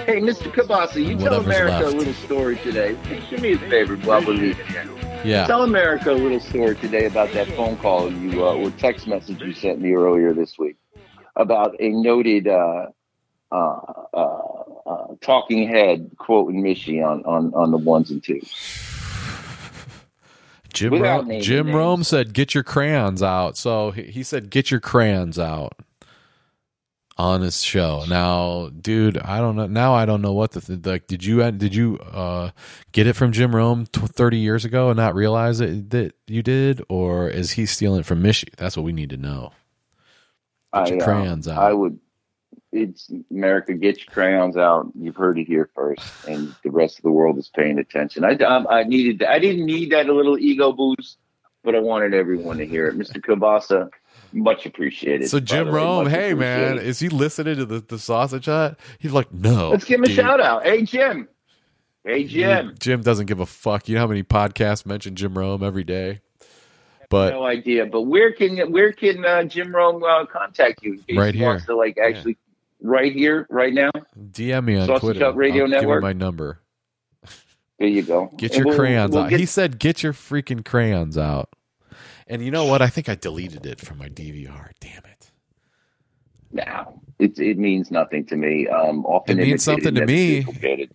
[0.06, 0.50] Hey, Mr.
[0.50, 1.94] Kabasa, you tell America left.
[1.94, 2.98] a little story today.
[3.30, 4.66] Do me a favor while we're leaving.
[5.26, 5.46] Yeah.
[5.46, 9.42] Tell America a little story today about that phone call you uh, or text message
[9.42, 10.78] you sent me earlier this week
[11.36, 12.86] about a noted uh,
[13.52, 13.80] uh,
[14.14, 18.52] uh, uh, talking head quoting Mishy on, on, on the ones and twos.
[20.74, 21.76] Jim, Ro- Jim names.
[21.76, 25.74] Rome said, "Get your crayons out." So he, he said, "Get your crayons out."
[27.18, 29.18] On his show now, dude.
[29.18, 29.68] I don't know.
[29.68, 31.06] Now I don't know what the th- like.
[31.06, 32.49] Did you did you uh,
[32.93, 36.41] get it from Jim Rome tw- thirty years ago and not realize it that you
[36.41, 38.49] did, or is he stealing it from Mishy?
[38.56, 39.52] That's what we need to know.
[40.74, 41.60] Get your I, uh, crayons out.
[41.60, 41.99] I would.
[42.72, 43.74] It's America.
[43.74, 44.91] Get your crayons out.
[44.97, 48.24] You've heard it here first, and the rest of the world is paying attention.
[48.24, 49.24] I, um, I needed.
[49.24, 51.17] I didn't need that little ego boost,
[51.63, 52.97] but I wanted everyone to hear it.
[52.97, 53.17] Mr.
[53.17, 53.89] Kabasa,
[54.32, 55.30] much appreciated.
[55.30, 58.80] So Jim the way, Rome, hey man, is he listening to the, the sausage hut?
[58.99, 59.72] He's like, no.
[59.72, 60.63] let's give him a shout out.
[60.63, 61.28] Hey Jim.
[62.05, 62.76] Hey Jim.
[62.80, 63.89] Jim doesn't give a fuck.
[63.89, 66.22] You know how many podcasts mention Jim Rome every day?
[67.09, 71.03] But no idea, but where can where can uh, Jim Rome uh, contact you?
[71.13, 71.49] Right he here.
[71.49, 72.38] Wants to like actually
[72.82, 73.92] right here, right now.
[74.18, 75.26] DM me on Sausage Twitter.
[75.26, 76.02] Hut Radio I'll Network?
[76.02, 76.60] my number.
[77.80, 78.28] There you go.
[78.38, 79.30] Get And your we'll- crayons we'll out.
[79.30, 81.50] get- He said, "Get your freaking crayons out."
[82.28, 82.82] And you know what?
[82.82, 84.72] I think I deleted it from my DVR.
[84.80, 85.32] Damn it!
[86.52, 88.68] No, it it means nothing to me.
[88.68, 90.40] Um, often It means imitated, something to me.
[90.44, 90.92] Duplicated.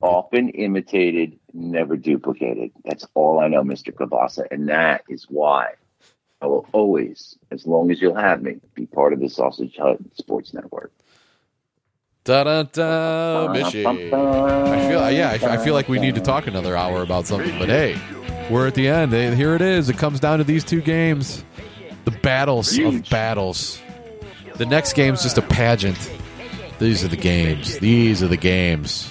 [0.00, 2.70] Often imitated, never duplicated.
[2.84, 5.70] That's all I know, Mister Kabasa, and that is why
[6.40, 9.98] I will always, as long as you'll have me, be part of the Sausage Hut
[10.14, 10.92] Sports Network.
[12.24, 13.86] Da da da, Mishy.
[13.86, 17.58] I feel, yeah, I, I feel like we need to talk another hour about something.
[17.58, 17.98] But hey,
[18.50, 19.12] we're at the end.
[19.12, 19.88] Hey, Here it is.
[19.88, 21.42] It comes down to these two games,
[22.04, 23.80] the battles of battles.
[24.56, 25.98] The next game's just a pageant.
[26.78, 27.78] These are the games.
[27.78, 29.08] These are the games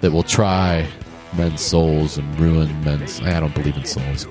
[0.00, 0.88] that will try
[1.36, 3.20] men's souls and ruin men's.
[3.20, 4.26] I don't believe in souls.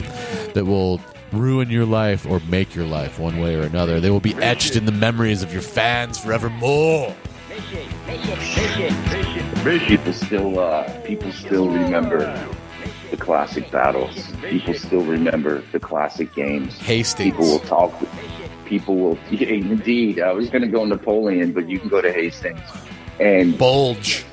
[0.54, 1.00] That will
[1.32, 4.00] ruin your life or make your life one way or another.
[4.00, 7.16] They will be etched in the memories of your fans forevermore.
[9.64, 12.48] People still, uh, people still remember
[13.12, 14.32] the classic battles.
[14.44, 16.78] People still remember the classic games.
[16.78, 17.32] Hastings.
[17.32, 17.94] People will talk.
[18.66, 19.18] People will.
[19.32, 22.60] Yeah, indeed, I was going to go Napoleon, but you can go to Hastings,
[23.20, 24.26] and Bulge.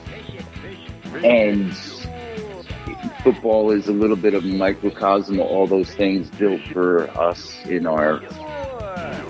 [1.25, 1.73] and
[3.25, 7.87] football is a little bit of microcosm of all those things built for us in
[7.87, 8.21] our,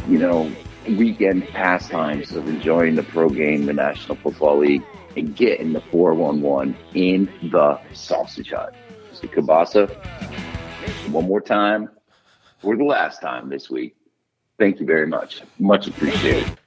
[0.08, 0.50] you know,
[0.88, 4.82] weekend pastimes of enjoying the pro game, the National Football League,
[5.16, 8.74] and getting the 411 in the sausage hut.
[9.12, 9.88] So, Kabasa,
[11.12, 11.88] one more time
[12.58, 13.94] for the last time this week.
[14.58, 15.42] Thank you very much.
[15.60, 16.58] Much appreciated.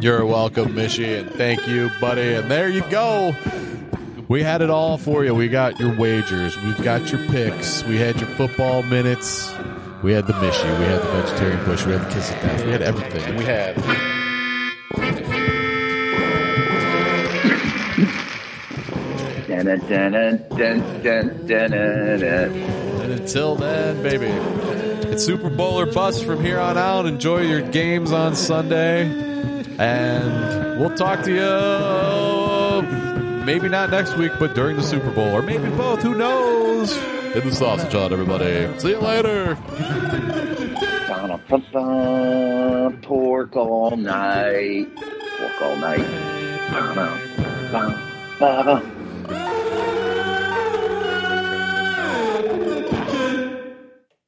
[0.00, 2.34] You're welcome, Mishy, and thank you, buddy.
[2.34, 3.32] And there you go.
[4.30, 5.34] We had it all for you.
[5.34, 6.56] We got your wagers.
[6.62, 7.82] We've got your picks.
[7.82, 9.52] We had your football minutes.
[10.04, 10.78] We had the Mishy.
[10.78, 11.84] We had the vegetarian push.
[11.84, 12.64] We had the kiss of death.
[12.64, 13.34] We had everything.
[13.34, 13.76] We had.
[23.00, 24.28] And until then, baby,
[25.08, 27.06] it's Super Bowl or bust from here on out.
[27.06, 29.06] Enjoy your games on Sunday.
[29.80, 32.29] And we'll talk to you
[33.50, 36.02] maybe not next week, but during the Super Bowl, or maybe both.
[36.02, 36.96] Who knows?
[37.34, 38.78] In the sausage hut, everybody.
[38.78, 39.56] See you later.
[43.02, 44.96] Pork all night.
[44.96, 46.06] Pork all night.